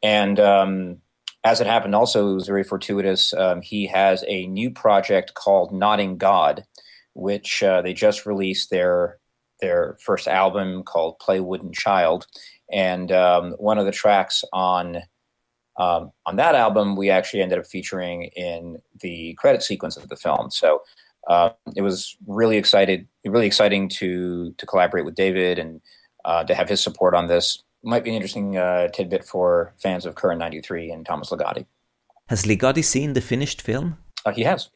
And 0.00 0.38
um, 0.38 0.98
as 1.42 1.60
it 1.60 1.66
happened, 1.66 1.94
also 1.94 2.30
it 2.30 2.34
was 2.34 2.46
very 2.46 2.64
fortuitous. 2.64 3.32
Um, 3.32 3.62
he 3.62 3.86
has 3.86 4.24
a 4.28 4.46
new 4.46 4.70
project 4.70 5.34
called 5.34 5.72
Nodding 5.72 6.18
God, 6.18 6.66
which 7.14 7.62
uh, 7.62 7.82
they 7.82 7.92
just 7.92 8.26
released 8.26 8.70
their 8.70 9.18
their 9.60 9.98
first 10.00 10.26
album 10.26 10.82
called 10.82 11.18
Play 11.18 11.40
Wooden 11.40 11.72
Child, 11.72 12.26
and 12.72 13.12
um, 13.12 13.52
one 13.52 13.78
of 13.78 13.86
the 13.86 13.92
tracks 13.92 14.44
on 14.52 15.02
um, 15.76 16.12
on 16.26 16.36
that 16.36 16.54
album, 16.54 16.94
we 16.94 17.08
actually 17.10 17.42
ended 17.42 17.58
up 17.58 17.66
featuring 17.66 18.24
in 18.36 18.78
the 19.00 19.34
credit 19.34 19.62
sequence 19.62 19.96
of 19.96 20.08
the 20.08 20.16
film. 20.16 20.50
So 20.50 20.82
uh, 21.26 21.50
it 21.74 21.82
was 21.82 22.16
really 22.26 22.56
excited, 22.58 23.08
really 23.24 23.46
exciting 23.46 23.88
to 23.88 24.52
to 24.58 24.66
collaborate 24.66 25.04
with 25.04 25.14
David 25.14 25.58
and 25.58 25.80
uh, 26.24 26.44
to 26.44 26.54
have 26.54 26.68
his 26.68 26.82
support 26.82 27.14
on 27.14 27.28
this. 27.28 27.62
Might 27.82 28.04
be 28.04 28.10
an 28.10 28.16
interesting 28.16 28.58
uh, 28.58 28.88
tidbit 28.88 29.24
for 29.24 29.74
fans 29.78 30.04
of 30.04 30.14
Current 30.14 30.38
93 30.38 30.90
and 30.90 31.06
Thomas 31.06 31.30
Ligotti. 31.30 31.64
Has 32.28 32.44
Ligotti 32.44 32.84
seen 32.84 33.14
the 33.14 33.22
finished 33.22 33.62
film? 33.62 33.96
Uh, 34.26 34.32
he 34.32 34.42
has. 34.42 34.68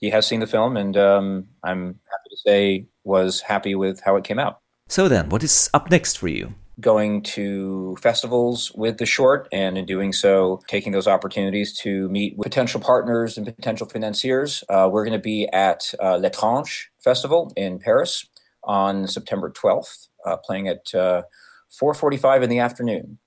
He 0.00 0.10
has 0.10 0.26
seen 0.26 0.40
the 0.40 0.46
film, 0.46 0.76
and 0.76 0.96
um, 0.96 1.46
I'm 1.62 1.86
happy 1.86 2.30
to 2.30 2.36
say 2.36 2.86
was 3.04 3.42
happy 3.42 3.74
with 3.74 4.00
how 4.00 4.16
it 4.16 4.24
came 4.24 4.38
out. 4.38 4.60
So 4.88 5.08
then, 5.08 5.28
what 5.28 5.42
is 5.42 5.70
up 5.74 5.90
next 5.90 6.18
for 6.18 6.28
you? 6.28 6.54
going 6.80 7.22
to 7.22 7.96
festivals 8.00 8.72
with 8.74 8.98
the 8.98 9.06
short 9.06 9.48
and 9.52 9.76
in 9.76 9.84
doing 9.84 10.12
so 10.12 10.60
taking 10.66 10.92
those 10.92 11.06
opportunities 11.06 11.76
to 11.76 12.08
meet 12.08 12.36
with 12.36 12.46
potential 12.46 12.80
partners 12.80 13.36
and 13.36 13.46
potential 13.46 13.86
financiers 13.86 14.64
uh, 14.68 14.88
we're 14.90 15.04
going 15.04 15.12
to 15.12 15.22
be 15.22 15.48
at 15.52 15.92
uh, 16.00 16.16
l'étrange 16.16 16.86
festival 16.98 17.52
in 17.56 17.78
paris 17.78 18.26
on 18.64 19.06
september 19.06 19.50
12th 19.50 20.08
uh, 20.24 20.36
playing 20.38 20.68
at 20.68 20.86
4.45 20.86 22.24
uh, 22.24 22.42
in 22.42 22.50
the 22.50 22.58
afternoon 22.58 23.18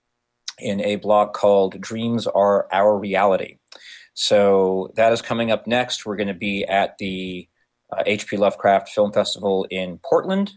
in 0.60 0.82
a 0.82 0.96
block 0.98 1.34
called 1.34 1.80
dreams 1.80 2.28
are 2.28 2.68
our 2.72 2.98
reality 2.98 3.58
so 4.14 4.92
that 4.96 5.14
is 5.14 5.22
coming 5.22 5.52
up 5.52 5.68
next 5.68 6.06
we're 6.06 6.16
going 6.16 6.28
to 6.28 6.34
be 6.34 6.64
at 6.66 6.98
the 6.98 7.48
hp 8.08 8.34
uh, 8.34 8.38
lovecraft 8.40 8.90
film 8.90 9.12
festival 9.12 9.66
in 9.70 10.00
portland 10.04 10.52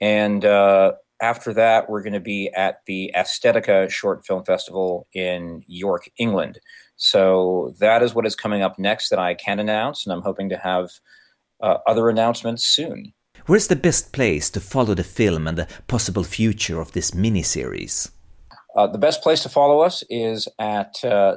and 0.00 0.44
uh, 0.44 0.92
after 1.22 1.54
that, 1.54 1.88
we're 1.88 2.02
going 2.02 2.12
to 2.12 2.20
be 2.20 2.50
at 2.54 2.80
the 2.86 3.10
Aesthetica 3.16 3.88
Short 3.90 4.26
Film 4.26 4.44
Festival 4.44 5.06
in 5.14 5.62
York, 5.66 6.10
England. 6.18 6.58
So 6.96 7.74
that 7.80 8.02
is 8.02 8.14
what 8.14 8.26
is 8.26 8.36
coming 8.36 8.62
up 8.62 8.78
next 8.78 9.08
that 9.08 9.18
I 9.18 9.34
can 9.34 9.58
announce, 9.58 10.04
and 10.04 10.12
I'm 10.12 10.22
hoping 10.22 10.48
to 10.50 10.58
have 10.58 10.90
uh, 11.62 11.78
other 11.86 12.08
announcements 12.08 12.64
soon. 12.64 13.14
Where's 13.46 13.68
the 13.68 13.76
best 13.76 14.12
place 14.12 14.50
to 14.50 14.60
follow 14.60 14.94
the 14.94 15.04
film 15.04 15.46
and 15.46 15.58
the 15.58 15.68
possible 15.86 16.24
future 16.24 16.80
of 16.80 16.92
this 16.92 17.12
miniseries? 17.12 18.10
Uh, 18.76 18.86
the 18.86 18.98
best 18.98 19.22
place 19.22 19.42
to 19.42 19.48
follow 19.48 19.80
us 19.80 20.02
is 20.10 20.48
at 20.58 21.02
uh, 21.04 21.36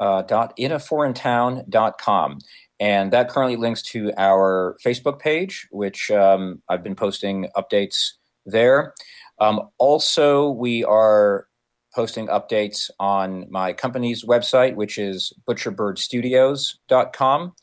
www.inaforeigntown.com. 0.00 2.38
And 2.78 3.10
that 3.12 3.30
currently 3.30 3.56
links 3.56 3.80
to 3.82 4.12
our 4.18 4.76
Facebook 4.84 5.18
page, 5.18 5.66
which 5.70 6.10
um, 6.10 6.60
I've 6.68 6.82
been 6.82 6.94
posting 6.94 7.48
updates 7.56 8.12
there. 8.44 8.92
Um, 9.38 9.70
also, 9.78 10.50
we 10.50 10.84
are 10.84 11.46
posting 11.94 12.26
updates 12.28 12.90
on 13.00 13.46
my 13.50 13.72
company's 13.72 14.24
website, 14.24 14.74
which 14.74 14.98
is 14.98 15.32
butcherbirdstudios.com. 15.48 17.54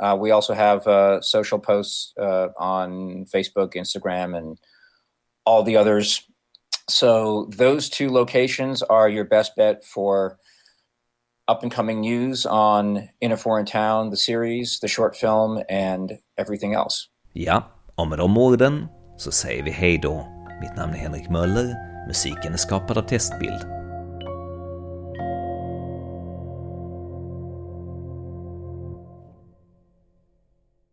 Uh, 0.00 0.16
we 0.20 0.30
also 0.30 0.54
have 0.54 0.86
uh, 0.86 1.20
social 1.22 1.58
posts 1.58 2.12
uh, 2.20 2.48
on 2.58 3.24
Facebook, 3.24 3.74
Instagram, 3.74 4.36
and 4.36 4.58
all 5.44 5.62
the 5.62 5.76
others. 5.76 6.22
So, 6.88 7.48
those 7.56 7.88
two 7.88 8.10
locations 8.10 8.82
are 8.82 9.08
your 9.08 9.24
best 9.24 9.56
bet 9.56 9.84
for 9.84 10.38
up 11.48 11.62
and 11.62 11.74
coming 11.74 12.00
news 12.00 12.46
on 12.46 13.08
In 13.20 13.32
a 13.32 13.36
Foreign 13.36 13.66
Town, 13.66 14.10
the 14.10 14.16
series, 14.16 14.80
the 14.80 14.88
short 14.88 15.16
film 15.16 15.62
and 15.68 16.18
everything 16.36 16.74
else. 16.74 17.08
Ja, 17.32 17.62
och 17.94 18.08
med 18.08 18.18
de 18.18 18.38
orden 18.38 18.86
så 19.16 19.32
säger 19.32 19.62
vi 19.62 19.70
hej 19.70 19.98
då. 19.98 20.26
Mitt 20.60 20.76
namn 20.76 20.92
är 20.92 20.96
er 20.96 21.00
Henrik 21.00 21.30
Möller, 21.30 21.74
musiken 22.06 22.52
är 22.52 22.52
er 22.52 22.56
skapad 22.56 22.98
av 22.98 23.02
Testbild 23.02 23.77